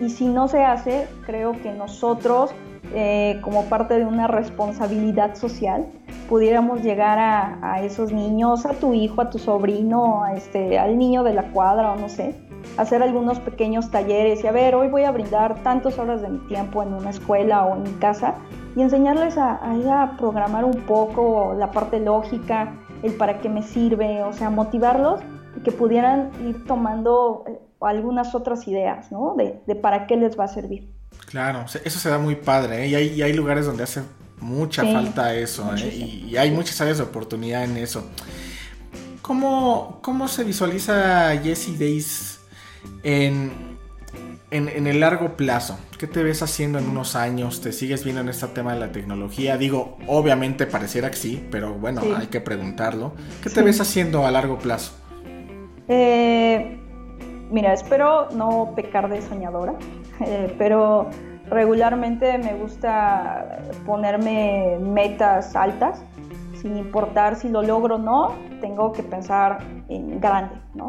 y 0.00 0.10
si 0.10 0.26
no 0.26 0.48
se 0.48 0.62
hace, 0.62 1.06
creo 1.24 1.52
que 1.62 1.72
nosotros, 1.72 2.50
eh, 2.92 3.40
como 3.42 3.64
parte 3.66 3.94
de 3.94 4.04
una 4.04 4.26
responsabilidad 4.26 5.36
social, 5.36 5.86
pudiéramos 6.28 6.82
llegar 6.82 7.18
a, 7.18 7.58
a, 7.62 7.82
esos 7.82 8.12
niños, 8.12 8.66
a 8.66 8.74
tu 8.74 8.94
hijo, 8.94 9.20
a 9.20 9.30
tu 9.30 9.38
sobrino, 9.38 10.22
a 10.24 10.34
este, 10.34 10.78
al 10.78 10.98
niño 10.98 11.22
de 11.22 11.34
la 11.34 11.44
cuadra 11.52 11.92
o 11.92 11.96
no 11.96 12.08
sé, 12.08 12.34
hacer 12.76 13.02
algunos 13.02 13.38
pequeños 13.40 13.90
talleres 13.90 14.42
y 14.42 14.46
a 14.46 14.52
ver, 14.52 14.74
hoy 14.74 14.88
voy 14.88 15.04
a 15.04 15.10
brindar 15.10 15.62
tantas 15.62 15.98
horas 15.98 16.22
de 16.22 16.28
mi 16.28 16.38
tiempo 16.48 16.82
en 16.82 16.92
una 16.92 17.10
escuela 17.10 17.64
o 17.64 17.76
en 17.76 17.82
mi 17.84 17.92
casa 17.98 18.34
y 18.76 18.82
enseñarles 18.82 19.38
a, 19.38 19.60
a, 19.62 20.16
programar 20.16 20.64
un 20.64 20.82
poco 20.82 21.54
la 21.58 21.70
parte 21.70 22.00
lógica, 22.00 22.74
el 23.02 23.14
para 23.14 23.40
qué 23.40 23.48
me 23.48 23.62
sirve, 23.62 24.22
o 24.24 24.32
sea, 24.32 24.50
motivarlos 24.50 25.20
y 25.56 25.60
que 25.60 25.70
pudieran 25.70 26.30
ir 26.46 26.64
tomando 26.64 27.44
eh, 27.46 27.58
algunas 27.80 28.34
otras 28.34 28.66
ideas, 28.66 29.12
¿no? 29.12 29.34
De, 29.36 29.60
de 29.66 29.74
para 29.76 30.06
qué 30.06 30.16
les 30.16 30.38
va 30.38 30.44
a 30.44 30.48
servir. 30.48 30.88
Claro, 31.26 31.64
eso 31.84 31.98
se 31.98 32.08
da 32.08 32.18
muy 32.18 32.36
padre, 32.36 32.84
¿eh? 32.84 32.88
y, 32.88 32.94
hay, 32.94 33.22
hay 33.22 33.32
lugares 33.32 33.66
donde 33.66 33.84
hace 33.84 34.02
mucha 34.40 34.82
falta 34.82 35.34
eso, 35.34 35.74
¿eh? 35.76 35.88
y, 35.88 36.36
hay 36.36 36.50
muchas 36.50 36.80
áreas 36.80 36.98
de 36.98 37.04
oportunidad 37.04 37.64
en 37.64 37.76
eso. 37.76 38.04
¿Cómo, 39.22 40.00
cómo 40.02 40.28
se 40.28 40.44
visualiza 40.44 41.34
Jesse 41.42 41.78
Days 41.78 42.33
en, 43.02 43.50
en, 44.50 44.86
el 44.86 45.00
largo 45.00 45.36
plazo? 45.36 45.78
¿Qué 45.98 46.06
te 46.06 46.22
ves 46.22 46.42
haciendo 46.42 46.78
en 46.78 46.88
unos 46.88 47.16
años? 47.16 47.60
¿Te 47.60 47.72
sigues 47.72 48.04
viendo 48.04 48.20
en 48.20 48.28
este 48.28 48.46
tema 48.48 48.74
de 48.74 48.80
la 48.80 48.92
tecnología? 48.92 49.56
Digo, 49.56 49.96
obviamente 50.06 50.66
pareciera 50.66 51.10
que 51.10 51.16
sí, 51.16 51.46
pero 51.50 51.74
bueno, 51.74 52.02
hay 52.16 52.28
que 52.28 52.40
preguntarlo. 52.40 53.12
¿Qué 53.42 53.50
te 53.50 53.62
ves 53.62 53.80
haciendo 53.80 54.26
a 54.26 54.30
largo 54.30 54.58
plazo? 54.58 54.92
Eh, 55.88 56.78
mira, 57.50 57.72
espero 57.72 58.30
no 58.30 58.72
pecar 58.76 59.08
de 59.08 59.20
soñadora, 59.22 59.74
eh, 60.20 60.54
pero 60.56 61.10
regularmente 61.50 62.38
me 62.38 62.54
gusta 62.54 63.60
ponerme 63.84 64.78
metas 64.80 65.54
altas, 65.56 66.02
sin 66.60 66.76
importar 66.76 67.36
si 67.36 67.48
lo 67.48 67.62
logro 67.62 67.96
o 67.96 67.98
no, 67.98 68.34
tengo 68.60 68.92
que 68.92 69.02
pensar 69.02 69.58
en 69.88 70.20
grande, 70.20 70.54
¿no? 70.74 70.88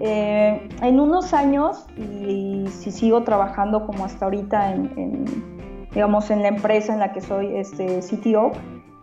Eh, 0.00 0.68
en 0.82 1.00
unos 1.00 1.32
años, 1.34 1.86
y, 1.96 2.66
si 2.68 2.90
sigo 2.90 3.22
trabajando 3.22 3.86
como 3.86 4.04
hasta 4.04 4.24
ahorita 4.24 4.72
en, 4.72 5.24
digamos, 5.92 6.30
en 6.30 6.42
la 6.42 6.48
empresa 6.48 6.92
en 6.92 7.00
la 7.00 7.12
que 7.12 7.20
soy 7.20 7.56
este, 7.56 8.00
CTO, 8.00 8.52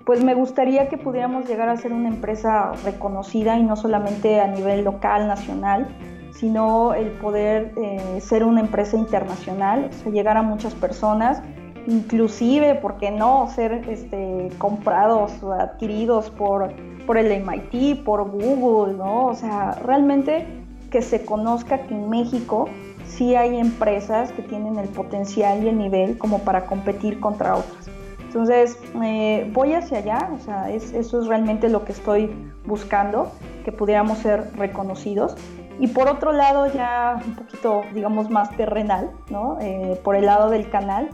pues 0.05 0.23
me 0.23 0.33
gustaría 0.33 0.89
que 0.89 0.97
pudiéramos 0.97 1.47
llegar 1.47 1.69
a 1.69 1.77
ser 1.77 1.93
una 1.93 2.09
empresa 2.09 2.71
reconocida 2.83 3.57
y 3.57 3.63
no 3.63 3.75
solamente 3.75 4.41
a 4.41 4.47
nivel 4.47 4.83
local, 4.83 5.27
nacional, 5.27 5.87
sino 6.33 6.93
el 6.93 7.11
poder 7.11 7.73
eh, 7.77 8.19
ser 8.19 8.43
una 8.43 8.61
empresa 8.61 8.97
internacional, 8.97 9.89
o 9.89 9.93
sea, 9.93 10.11
llegar 10.11 10.37
a 10.37 10.41
muchas 10.41 10.73
personas, 10.73 11.41
inclusive, 11.87 12.75
¿por 12.75 12.97
qué 12.97 13.11
no?, 13.11 13.47
ser 13.47 13.87
este, 13.87 14.49
comprados 14.57 15.41
o 15.43 15.53
adquiridos 15.53 16.29
por, 16.31 16.73
por 17.05 17.17
el 17.17 17.31
MIT, 17.31 18.03
por 18.03 18.29
Google, 18.29 18.97
¿no? 18.97 19.27
O 19.27 19.35
sea, 19.35 19.71
realmente 19.83 20.60
que 20.91 21.01
se 21.01 21.25
conozca 21.25 21.87
que 21.87 21.95
en 21.95 22.09
México 22.09 22.69
sí 23.07 23.35
hay 23.35 23.57
empresas 23.57 24.31
que 24.33 24.43
tienen 24.43 24.77
el 24.77 24.89
potencial 24.89 25.63
y 25.63 25.69
el 25.69 25.77
nivel 25.77 26.17
como 26.17 26.39
para 26.39 26.65
competir 26.65 27.19
contra 27.19 27.55
otras. 27.55 27.89
Entonces, 28.19 28.77
eh, 29.03 29.49
voy 29.51 29.73
hacia 29.73 29.97
allá, 29.97 30.29
o 30.33 30.39
sea, 30.39 30.69
eso 30.69 31.21
es 31.21 31.27
realmente 31.27 31.67
lo 31.67 31.83
que 31.83 31.91
estoy 31.91 32.31
buscando, 32.65 33.31
que 33.65 33.71
pudiéramos 33.71 34.19
ser 34.19 34.51
reconocidos. 34.55 35.35
Y 35.79 35.87
por 35.87 36.07
otro 36.07 36.31
lado, 36.31 36.71
ya 36.71 37.19
un 37.25 37.35
poquito, 37.35 37.81
digamos, 37.93 38.29
más 38.29 38.55
terrenal, 38.55 39.11
¿no? 39.29 39.57
Eh, 39.59 39.99
por 40.03 40.15
el 40.15 40.27
lado 40.27 40.49
del 40.49 40.69
canal, 40.69 41.09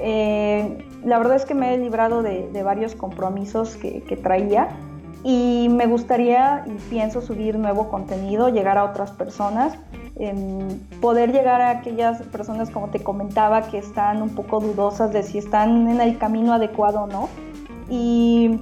eh, 0.00 0.84
la 1.04 1.18
verdad 1.18 1.36
es 1.36 1.44
que 1.44 1.54
me 1.54 1.74
he 1.74 1.78
librado 1.78 2.22
de, 2.22 2.62
varios 2.62 2.94
compromisos 2.94 3.76
que, 3.76 4.18
traía 4.22 4.68
y 5.24 5.68
me 5.70 5.86
gustaría 5.86 6.64
y 6.66 6.72
pienso 6.90 7.20
subir 7.20 7.58
nuevo 7.58 7.88
contenido, 7.88 8.48
llegar 8.48 8.78
a 8.78 8.84
otras 8.84 9.10
personas, 9.10 9.76
poder 11.00 11.32
llegar 11.32 11.60
a 11.60 11.70
aquellas 11.70 12.22
personas, 12.22 12.70
como 12.70 12.88
te 12.88 13.00
comentaba, 13.00 13.62
que 13.62 13.78
están 13.78 14.22
un 14.22 14.30
poco 14.30 14.60
dudosas 14.60 15.12
de 15.12 15.22
si 15.22 15.38
están 15.38 15.88
en 15.88 16.00
el 16.00 16.18
camino 16.18 16.52
adecuado 16.52 17.02
o 17.02 17.06
no. 17.06 17.28
Y 17.88 18.60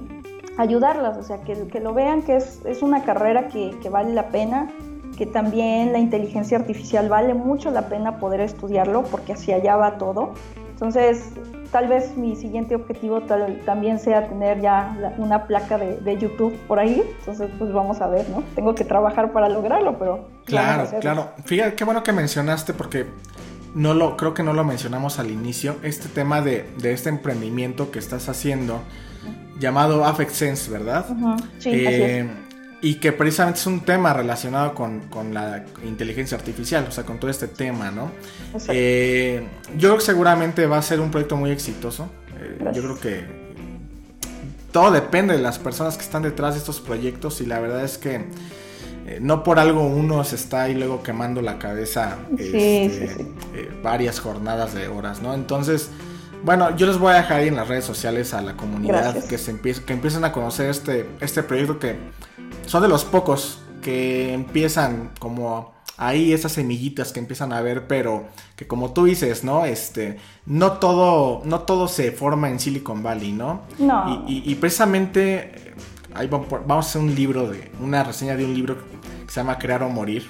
ayudarlas, 0.57 1.17
o 1.17 1.23
sea, 1.23 1.41
que, 1.41 1.67
que 1.67 1.79
lo 1.79 1.93
vean 1.93 2.21
que 2.23 2.37
es, 2.37 2.61
es 2.65 2.81
una 2.81 3.03
carrera 3.03 3.47
que, 3.47 3.77
que 3.81 3.89
vale 3.89 4.13
la 4.13 4.29
pena, 4.29 4.69
que 5.17 5.25
también 5.25 5.91
la 5.93 5.99
inteligencia 5.99 6.57
artificial 6.57 7.09
vale 7.09 7.33
mucho 7.33 7.71
la 7.71 7.89
pena 7.89 8.17
poder 8.19 8.41
estudiarlo 8.41 9.03
porque 9.03 9.33
hacia 9.33 9.57
allá 9.57 9.75
va 9.75 9.97
todo. 9.97 10.33
Entonces, 10.69 11.33
tal 11.71 11.87
vez 11.87 12.15
mi 12.17 12.35
siguiente 12.35 12.75
objetivo 12.75 13.21
también 13.65 13.99
sea 13.99 14.27
tener 14.27 14.61
ya 14.61 15.13
una 15.17 15.45
placa 15.45 15.77
de, 15.77 16.17
YouTube 16.17 16.57
por 16.67 16.79
ahí. 16.79 17.03
Entonces, 17.19 17.49
pues 17.57 17.71
vamos 17.71 18.01
a 18.01 18.07
ver, 18.07 18.27
¿no? 18.29 18.43
Tengo 18.55 18.73
que 18.75 18.83
trabajar 18.83 19.31
para 19.31 19.49
lograrlo, 19.49 19.99
pero... 19.99 20.29
Claro, 20.45 20.89
claro. 20.99 21.29
Fíjate, 21.45 21.75
qué 21.75 21.83
bueno 21.83 22.03
que 22.03 22.13
mencionaste 22.13 22.73
porque 22.73 23.05
no 23.75 23.93
lo, 23.93 24.17
creo 24.17 24.33
que 24.33 24.43
no 24.43 24.53
lo 24.53 24.63
mencionamos 24.63 25.19
al 25.19 25.29
inicio, 25.29 25.75
este 25.83 26.07
tema 26.07 26.41
de, 26.41 26.69
de 26.79 26.93
este 26.93 27.09
emprendimiento 27.09 27.91
que 27.91 27.99
estás 27.99 28.29
haciendo 28.29 28.81
llamado 29.59 30.05
Affect 30.05 30.31
Sense, 30.31 30.71
¿verdad? 30.71 31.05
Sí, 31.59 31.85
así 31.85 32.01
es. 32.01 32.46
Y 32.81 32.95
que 32.95 33.11
precisamente 33.11 33.59
es 33.59 33.65
un 33.65 33.81
tema 33.81 34.13
relacionado 34.13 34.75
con, 34.75 35.01
la 35.33 35.65
inteligencia 35.83 36.37
artificial, 36.37 36.85
o 36.87 36.91
sea, 36.91 37.05
con 37.05 37.19
todo 37.19 37.31
este 37.31 37.47
tema, 37.47 37.89
¿no? 37.89 38.11
Eh, 38.69 39.47
yo 39.75 39.89
creo 39.89 39.97
que 39.97 40.05
seguramente 40.05 40.65
va 40.67 40.77
a 40.77 40.81
ser 40.81 40.99
un 40.99 41.09
proyecto 41.09 41.37
muy 41.37 41.49
exitoso. 41.49 42.09
Eh, 42.39 42.59
yo 42.73 42.83
creo 42.83 42.99
que 42.99 43.47
todo 44.71 44.91
depende 44.91 45.35
de 45.35 45.41
las 45.41 45.57
personas 45.57 45.97
que 45.97 46.03
están 46.03 46.21
detrás 46.21 46.53
de 46.53 46.59
estos 46.59 46.79
proyectos 46.79 47.41
y 47.41 47.47
la 47.47 47.59
verdad 47.59 47.83
es 47.83 47.97
que 47.97 48.25
eh, 49.07 49.19
no 49.21 49.41
por 49.43 49.57
algo 49.57 49.87
uno 49.87 50.23
se 50.23 50.35
está 50.35 50.63
ahí 50.63 50.75
luego 50.75 51.01
quemando 51.01 51.41
la 51.41 51.57
cabeza 51.57 52.17
este, 52.37 53.17
varias 53.81 54.19
jornadas 54.19 54.75
de 54.75 54.87
horas, 54.87 55.21
¿no? 55.21 55.33
Entonces... 55.33 55.89
Bueno, 56.43 56.75
yo 56.75 56.85
les 56.85 56.99
voy 56.99 57.13
a 57.13 57.15
dejar 57.15 57.39
ahí 57.39 57.47
en 57.47 57.55
las 57.55 57.67
redes 57.67 57.83
sociales 57.83 58.33
a 58.35 58.41
la 58.41 58.55
comunidad 58.55 59.25
que 59.25 59.39
se 59.39 59.59
que 59.59 59.93
empiecen 59.93 60.23
a 60.23 60.31
conocer 60.31 60.69
este, 60.69 61.09
este 61.19 61.41
proyecto 61.41 61.79
que 61.79 61.95
son 62.67 62.83
de 62.83 62.89
los 62.89 63.05
pocos 63.05 63.59
que 63.81 64.33
empiezan 64.33 65.11
como 65.19 65.73
ahí 65.97 66.31
esas 66.31 66.51
semillitas 66.51 67.11
que 67.11 67.19
empiezan 67.19 67.51
a 67.51 67.61
ver, 67.61 67.87
pero 67.87 68.27
que 68.55 68.67
como 68.67 68.93
tú 68.93 69.05
dices, 69.05 69.43
¿no? 69.43 69.65
Este, 69.65 70.17
no 70.45 70.73
todo, 70.73 71.41
no 71.43 71.61
todo 71.61 71.87
se 71.87 72.11
forma 72.11 72.49
en 72.49 72.59
Silicon 72.59 73.01
Valley, 73.01 73.31
¿no? 73.31 73.61
No. 73.79 74.25
Y, 74.27 74.53
precisamente 74.55 75.73
ahí 76.13 76.27
vamos 76.27 76.69
a 76.69 76.79
hacer 76.79 77.01
un 77.01 77.13
libro 77.13 77.49
de, 77.49 77.71
una 77.81 78.03
reseña 78.03 78.35
de 78.35 78.45
un 78.45 78.53
libro 78.53 78.77
que 79.25 79.31
se 79.31 79.39
llama 79.39 79.57
Crear 79.57 79.83
o 79.83 79.89
Morir. 79.89 80.29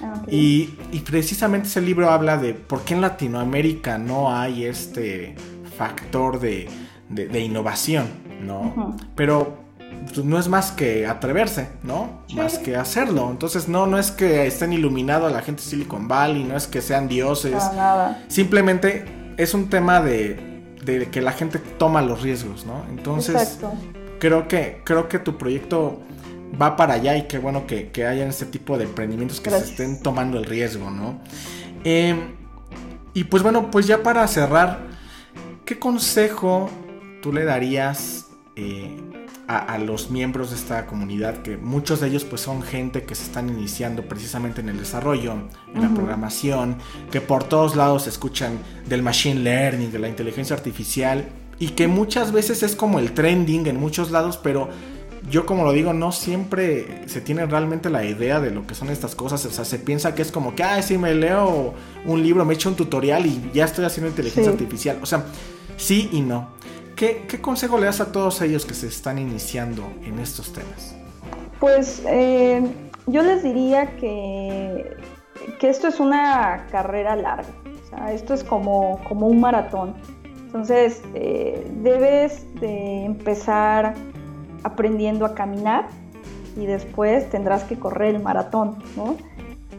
Ah, 0.00 0.22
y, 0.26 0.66
precisamente 1.04 1.68
ese 1.68 1.80
libro 1.80 2.10
habla 2.10 2.38
de 2.38 2.54
por 2.54 2.82
qué 2.82 2.94
en 2.94 3.02
Latinoamérica 3.02 3.98
no 3.98 4.34
hay 4.34 4.64
este 4.64 5.36
factor 5.76 6.40
de, 6.40 6.68
innovación, 7.10 8.06
¿no? 8.42 8.96
Pero 9.14 9.61
pues, 10.04 10.24
no 10.24 10.38
es 10.38 10.48
más 10.48 10.72
que 10.72 11.06
atreverse, 11.06 11.68
¿no? 11.82 12.22
Más 12.34 12.58
que 12.58 12.76
hacerlo. 12.76 13.30
Entonces, 13.30 13.68
no, 13.68 13.86
no 13.86 13.98
es 13.98 14.10
que 14.10 14.46
estén 14.46 14.72
iluminados 14.72 15.32
la 15.32 15.42
gente 15.42 15.62
de 15.62 15.68
Silicon 15.68 16.08
Valley, 16.08 16.44
no 16.44 16.56
es 16.56 16.66
que 16.66 16.80
sean 16.80 17.08
dioses. 17.08 17.52
nada. 17.52 18.24
Simplemente 18.28 19.04
es 19.36 19.54
un 19.54 19.68
tema 19.68 20.00
de, 20.00 20.62
de, 20.84 21.08
que 21.08 21.20
la 21.20 21.32
gente 21.32 21.58
toma 21.58 22.02
los 22.02 22.22
riesgos, 22.22 22.66
¿no? 22.66 22.84
Entonces, 22.90 23.58
creo 24.18 24.48
que, 24.48 24.80
creo 24.84 25.08
que 25.08 25.18
tu 25.18 25.38
proyecto 25.38 26.00
va 26.60 26.76
para 26.76 26.94
allá 26.94 27.16
y 27.16 27.22
qué 27.22 27.38
bueno 27.38 27.66
que, 27.66 27.90
que 27.90 28.06
hayan 28.06 28.28
este 28.28 28.46
tipo 28.46 28.76
de 28.78 28.84
emprendimientos 28.84 29.40
que 29.40 29.50
se 29.50 29.58
estén 29.58 30.02
tomando 30.02 30.38
el 30.38 30.44
riesgo, 30.44 30.90
¿no? 30.90 31.20
Em, 31.84 32.34
y 33.14 33.24
pues 33.24 33.42
bueno, 33.42 33.70
pues 33.70 33.86
ya 33.86 34.02
para 34.02 34.26
cerrar, 34.26 34.80
¿qué 35.64 35.78
consejo 35.78 36.70
tú 37.22 37.32
le 37.32 37.44
darías 37.44 38.26
eh, 38.56 38.96
a, 39.58 39.78
los 39.78 40.10
miembros 40.10 40.50
de 40.50 40.56
esta 40.56 40.86
comunidad, 40.86 41.42
que 41.42 41.56
muchos 41.56 42.00
de 42.00 42.08
ellos 42.08 42.24
pues 42.24 42.40
son 42.40 42.62
gente 42.62 43.04
que 43.04 43.14
se 43.14 43.24
están 43.24 43.48
iniciando 43.48 44.02
precisamente 44.02 44.60
en 44.60 44.68
el 44.68 44.78
desarrollo, 44.78 45.34
en 45.74 45.82
la 45.82 45.88
programación, 45.88 46.76
que 47.10 47.20
por 47.20 47.44
todos 47.44 47.76
lados 47.76 48.06
escuchan 48.06 48.58
del 48.86 49.02
machine 49.02 49.40
learning, 49.40 49.92
de 49.92 49.98
la 49.98 50.08
inteligencia 50.08 50.56
artificial, 50.56 51.28
y 51.58 51.68
que 51.68 51.86
muchas 51.86 52.32
veces 52.32 52.62
es 52.62 52.74
como 52.74 52.98
el 52.98 53.12
trending 53.12 53.66
en 53.66 53.78
muchos 53.78 54.10
lados, 54.10 54.36
pero 54.36 54.68
yo 55.30 55.46
como 55.46 55.64
lo 55.64 55.72
digo, 55.72 55.92
no 55.92 56.10
siempre 56.12 57.04
se 57.06 57.20
tiene 57.20 57.46
realmente 57.46 57.90
la 57.90 58.04
idea 58.04 58.40
de 58.40 58.50
lo 58.50 58.66
que 58.66 58.74
son 58.74 58.88
estas 58.90 59.14
cosas. 59.14 59.44
O 59.44 59.50
sea, 59.50 59.64
se 59.64 59.78
piensa 59.78 60.14
que 60.14 60.22
es 60.22 60.32
como 60.32 60.54
que, 60.54 60.64
ah, 60.64 60.82
sí, 60.82 60.98
me 60.98 61.14
leo 61.14 61.74
un 62.04 62.22
libro, 62.22 62.44
me 62.44 62.54
echo 62.54 62.68
un 62.68 62.74
tutorial 62.74 63.26
y 63.26 63.50
ya 63.54 63.64
estoy 63.64 63.84
haciendo 63.84 64.08
inteligencia 64.08 64.50
artificial. 64.50 64.98
O 65.02 65.06
sea, 65.06 65.24
sí 65.76 66.08
y 66.12 66.20
no. 66.20 66.48
¿Qué, 66.96 67.40
consejo 67.40 67.78
le 67.78 67.86
das 67.86 68.00
a 68.00 68.12
todos 68.12 68.40
ellos 68.42 68.64
que 68.64 68.74
se 68.74 68.86
están 68.86 69.18
iniciando 69.18 69.82
en 70.04 70.18
estos 70.18 70.52
temas? 70.52 70.94
Pues 71.58 72.02
eh, 72.06 72.62
yo 73.06 73.22
les 73.22 73.42
diría 73.42 73.96
que, 73.96 74.96
que, 75.58 75.68
esto 75.68 75.88
es 75.88 76.00
una 76.00 76.66
carrera 76.70 77.16
larga, 77.16 77.48
esto 78.10 78.34
es 78.34 78.44
como, 78.44 79.00
como 79.08 79.26
un 79.26 79.40
maratón. 79.40 79.94
Entonces, 80.46 81.02
eh, 81.14 81.66
debes 81.82 82.44
de 82.60 83.04
empezar 83.04 83.94
aprendiendo 84.64 85.24
a 85.24 85.34
caminar 85.34 85.88
y 86.56 86.66
después 86.66 87.28
tendrás 87.30 87.64
que 87.64 87.78
correr 87.78 88.14
el 88.14 88.22
maratón, 88.22 88.76
¿no? 88.96 89.16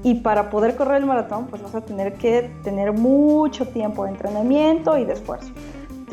Y 0.04 0.16
para 0.16 0.50
poder 0.50 0.76
correr 0.76 0.98
el 0.98 1.06
maratón, 1.06 1.48
pues 1.48 1.62
vas 1.62 1.76
a 1.76 1.82
tener 1.82 2.14
que 2.16 2.52
tener 2.64 2.92
mucho 2.92 3.68
tiempo 3.68 4.04
de 4.04 4.12
entrenamiento 4.12 4.98
y 4.98 5.06
de 5.06 5.14
esfuerzo. 5.14 5.52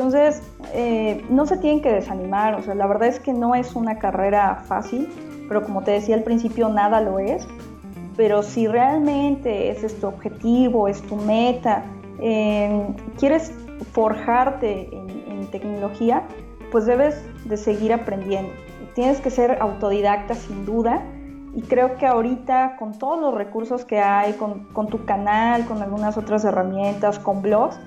Entonces, 0.00 0.42
eh, 0.72 1.22
no 1.28 1.44
se 1.44 1.58
tienen 1.58 1.82
que 1.82 1.92
desanimar, 1.92 2.54
o 2.54 2.62
sea, 2.62 2.74
la 2.74 2.86
verdad 2.86 3.08
es 3.08 3.20
que 3.20 3.34
no 3.34 3.54
es 3.54 3.76
una 3.76 3.98
carrera 3.98 4.62
fácil, 4.66 5.10
pero 5.46 5.62
como 5.62 5.82
te 5.82 5.90
decía 5.90 6.14
al 6.14 6.22
principio, 6.22 6.70
nada 6.70 7.02
lo 7.02 7.18
es. 7.18 7.46
Pero 8.16 8.42
si 8.42 8.66
realmente 8.66 9.68
es 9.68 10.00
tu 10.00 10.06
objetivo, 10.06 10.88
es 10.88 11.02
tu 11.02 11.16
meta, 11.16 11.84
eh, 12.18 12.86
quieres 13.18 13.52
forjarte 13.92 14.88
en, 14.90 15.10
tecnología, 15.50 16.22
pues 16.70 16.86
debes 16.86 17.22
de 17.44 17.58
seguir 17.58 17.92
aprendiendo. 17.92 18.52
Tienes 18.94 19.20
que 19.20 19.28
ser 19.30 19.58
autodidacta 19.60 20.34
sin 20.34 20.64
duda. 20.64 21.02
Y 21.54 21.62
creo 21.62 21.96
que 21.96 22.06
ahorita 22.06 22.76
con 22.78 22.96
todos 22.96 23.20
los 23.20 23.34
recursos 23.34 23.84
que 23.84 23.98
hay, 23.98 24.32
con 24.34 24.86
tu 24.86 25.04
canal, 25.04 25.66
con 25.66 25.82
algunas 25.82 26.16
otras 26.16 26.44
herramientas, 26.44 27.18
con 27.18 27.42
blogs, 27.42 27.78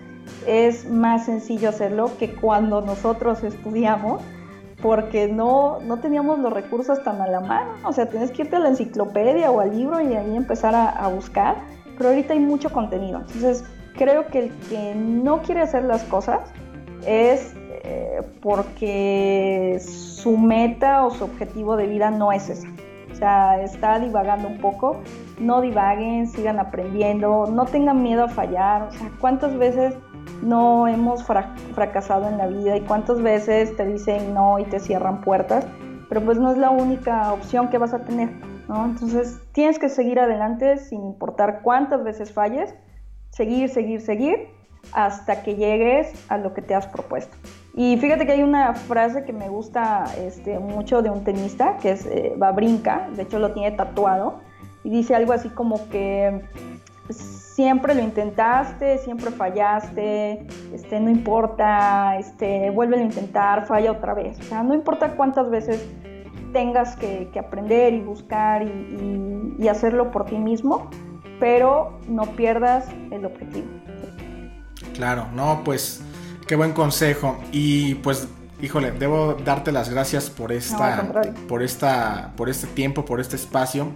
es 0.48 0.90
más 0.90 1.26
sencillo 1.26 1.70
hacerlo 1.70 2.12
que 2.18 2.34
cuando 2.34 2.82
nosotros 2.82 3.44
estudiamos 3.44 4.22
porque 4.84 5.30
no, 5.30 5.80
no 5.80 6.00
teníamos 6.00 6.40
los 6.40 6.52
recursos 6.52 7.02
tan 7.04 7.22
a 7.22 7.28
la 7.28 7.40
mano. 7.40 7.72
O 7.86 7.94
sea, 7.94 8.10
tienes 8.10 8.32
que 8.32 8.42
irte 8.42 8.58
a 8.58 8.60
la 8.60 8.68
enciclopedia 8.68 9.50
o 9.50 9.62
al 9.62 9.76
libro 9.76 10.02
y 10.02 10.14
ahí 10.14 10.36
empezar 10.36 10.76
a, 10.76 11.08
buscar. 11.08 11.56
Pero 11.98 12.10
ahorita 12.10 12.34
hay 12.34 12.40
mucho 12.40 12.70
contenido. 12.70 13.20
Entonces, 13.20 13.64
creo 13.96 14.28
que 14.28 14.40
el 14.40 14.52
que 14.70 14.94
no 14.94 15.42
quiere 15.42 15.62
hacer 15.62 15.86
las 15.86 16.04
cosas 16.04 16.42
es 17.08 17.54
eh, 17.86 18.22
porque 18.42 19.80
su 19.80 20.38
meta 20.38 21.06
o 21.06 21.12
su 21.12 21.24
objetivo 21.24 21.78
de 21.78 21.88
vida 21.88 22.12
no 22.12 22.34
es 22.34 22.50
ese. 22.50 22.68
O 23.10 23.16
sea, 23.16 23.62
está 23.62 24.00
divagando 24.00 24.50
un 24.50 24.58
poco. 24.58 24.98
No 25.40 25.62
divaguen, 25.62 26.28
sigan 26.28 26.60
aprendiendo, 26.60 27.48
no 27.50 27.64
tengan 27.64 28.04
miedo 28.04 28.26
a 28.26 28.28
fallar. 28.28 28.82
O 28.82 28.92
sea, 28.92 29.10
¿cuántas 29.22 29.58
veces 29.58 29.96
no 30.42 30.88
hemos 30.88 31.24
fracasado 31.24 32.28
en 32.28 32.38
la 32.38 32.48
vida 32.48 32.76
y 32.76 32.82
cuántas 32.82 33.22
veces 33.22 33.76
te 33.76 33.86
dicen 33.86 34.34
no 34.34 34.60
y 34.60 34.66
te 34.66 34.80
cierran 34.80 35.22
puertas, 35.22 35.66
pero 36.10 36.22
pues 36.22 36.38
no 36.38 36.52
es 36.52 36.58
la 36.58 36.70
única 36.70 37.32
opción 37.34 37.70
que 37.70 37.78
vas 37.78 37.94
a 37.94 38.00
tener. 38.04 38.30
Entonces 38.70 39.40
tienes 39.52 39.78
que 39.78 39.90
seguir 39.90 40.20
adelante 40.20 40.78
sin 40.78 41.04
importar 41.04 41.62
cuántas 41.62 42.04
veces 42.04 42.32
falles, 42.34 42.74
seguir, 43.30 43.70
seguir, 43.70 44.02
seguir 44.02 44.48
hasta 44.92 45.44
que 45.44 45.56
llegues 45.56 46.12
a 46.30 46.38
lo 46.38 46.54
que 46.54 46.62
te 46.62 46.76
has 46.76 46.88
propuesto. 46.88 47.36
Y 47.76 47.98
fíjate 47.98 48.26
que 48.26 48.34
hay 48.34 48.44
una 48.44 48.74
frase 48.74 49.24
que 49.24 49.34
me 49.34 49.50
gusta 49.50 50.06
este, 50.18 50.60
mucho 50.60 51.02
de 51.02 51.10
un 51.10 51.24
tenista, 51.24 51.78
que 51.78 51.92
es 51.92 52.06
eh, 52.06 52.34
Babrinka, 52.38 53.10
de 53.16 53.24
hecho 53.24 53.40
lo 53.40 53.54
tiene 53.54 53.76
tatuado, 53.76 54.42
y 54.84 54.90
dice 54.90 55.16
algo 55.16 55.34
así 55.34 55.50
como 55.50 55.90
que 55.90 56.42
siempre 57.56 57.94
lo 57.94 58.02
intentaste, 58.02 58.98
siempre 58.98 59.30
fallaste, 59.32 60.48
este, 60.74 61.00
no 61.00 61.10
importa, 61.10 62.18
este, 62.18 62.72
vuelve 62.72 62.98
a 62.98 63.02
intentar, 63.02 63.68
falla 63.68 63.92
otra 63.92 64.14
vez. 64.14 64.40
O 64.40 64.44
sea, 64.44 64.64
no 64.64 64.74
importa 64.74 65.16
cuántas 65.16 65.50
veces 65.50 65.86
tengas 66.52 66.96
que, 66.96 67.30
aprender 67.40 67.94
y 67.94 68.02
buscar 68.02 68.64
y, 68.64 69.68
hacerlo 69.70 70.12
por 70.12 70.26
ti 70.26 70.38
mismo, 70.38 70.90
pero 71.40 71.98
no 72.10 72.24
pierdas 72.36 72.86
el 73.12 73.26
objetivo. 73.26 73.68
Claro, 74.94 75.28
no, 75.34 75.62
pues 75.64 76.04
qué 76.48 76.58
buen 76.58 76.74
consejo. 76.74 77.38
Y 77.54 77.96
pues, 77.96 78.28
híjole, 78.62 78.92
debo 78.92 79.36
darte 79.36 79.72
las 79.72 79.90
gracias 79.90 80.30
por 80.30 80.52
esta, 80.52 81.12
por 81.48 81.64
esta, 81.64 82.34
por 82.36 82.50
este 82.50 82.68
tiempo, 82.68 83.06
por 83.06 83.22
este 83.22 83.38
espacio. 83.38 83.88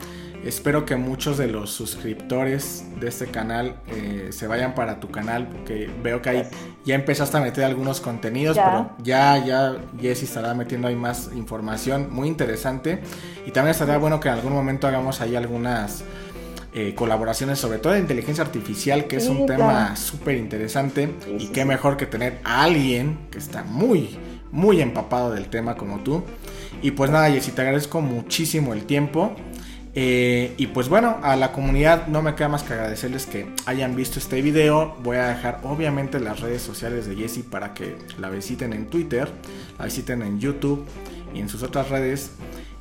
Espero 0.47 0.85
que 0.85 0.95
muchos 0.95 1.37
de 1.37 1.47
los 1.47 1.71
suscriptores 1.71 2.85
de 3.01 3.09
este 3.09 3.27
canal 3.27 3.81
eh, 3.87 4.29
se 4.31 4.47
vayan 4.47 4.75
para 4.75 5.01
tu 5.01 5.11
canal, 5.11 5.49
porque 5.49 5.89
veo 6.01 6.21
que 6.21 6.29
ahí 6.29 6.43
ya 6.85 6.95
empezaste 6.95 7.35
a 7.35 7.41
meter 7.41 7.65
algunos 7.65 7.99
contenidos, 7.99 8.55
pero 8.55 8.91
ya, 9.03 9.43
ya 9.45 9.75
Jessy 9.99 10.23
estará 10.23 10.53
metiendo 10.53 10.87
ahí 10.87 10.95
más 10.95 11.31
información 11.35 12.07
muy 12.13 12.29
interesante. 12.29 13.01
Y 13.45 13.51
también 13.51 13.71
estaría 13.71 13.97
bueno 13.97 14.21
que 14.21 14.29
en 14.29 14.35
algún 14.35 14.53
momento 14.53 14.87
hagamos 14.87 15.19
ahí 15.19 15.35
algunas 15.35 16.05
eh, 16.73 16.95
colaboraciones, 16.95 17.59
sobre 17.59 17.79
todo 17.79 17.91
de 17.91 17.99
inteligencia 17.99 18.41
artificial, 18.41 19.05
que 19.07 19.17
es 19.17 19.27
un 19.27 19.47
tema 19.47 19.97
súper 19.97 20.37
interesante. 20.37 21.13
y 21.37 21.47
qué 21.47 21.65
mejor 21.65 21.97
que 21.97 22.05
tener 22.05 22.39
a 22.45 22.63
alguien 22.63 23.27
que 23.31 23.37
está 23.37 23.65
muy, 23.65 24.17
muy 24.53 24.79
empapado 24.79 25.29
del 25.29 25.49
tema 25.49 25.75
como 25.75 25.99
tú. 25.99 26.23
Y 26.81 26.91
pues 26.91 27.11
nada, 27.11 27.29
Jessy, 27.29 27.51
te 27.51 27.63
agradezco 27.63 27.99
muchísimo 27.99 28.71
el 28.71 28.85
tiempo. 28.85 29.35
Eh, 29.99 30.53
y 30.57 30.67
pues 30.67 30.89
bueno, 30.89 31.17
a 31.23 31.35
la 31.35 31.51
comunidad 31.51 32.05
no 32.05 32.21
me 32.21 32.35
queda 32.35 32.49
más 32.49 32.61
que 32.61 32.73
agradecerles 32.73 33.25
que 33.25 33.47
hayan 33.65 33.95
visto 33.95 34.19
este 34.19 34.43
video. 34.43 34.95
Voy 35.01 35.17
a 35.17 35.29
dejar 35.29 35.61
obviamente 35.63 36.19
las 36.19 36.39
redes 36.39 36.61
sociales 36.61 37.07
de 37.07 37.15
Jessie 37.15 37.41
para 37.41 37.73
que 37.73 37.97
la 38.19 38.29
visiten 38.29 38.73
en 38.73 38.91
Twitter, 38.91 39.27
la 39.79 39.85
visiten 39.85 40.21
en 40.21 40.39
YouTube 40.39 40.85
y 41.33 41.39
en 41.39 41.49
sus 41.49 41.63
otras 41.63 41.89
redes. 41.89 42.33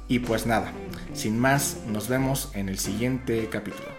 Y 0.09 0.19
pues 0.19 0.45
nada, 0.45 0.73
sin 1.15 1.39
más, 1.39 1.79
nos 1.91 2.07
vemos 2.07 2.51
en 2.53 2.69
el 2.69 2.79
siguiente 2.79 3.49
capítulo. 3.51 3.96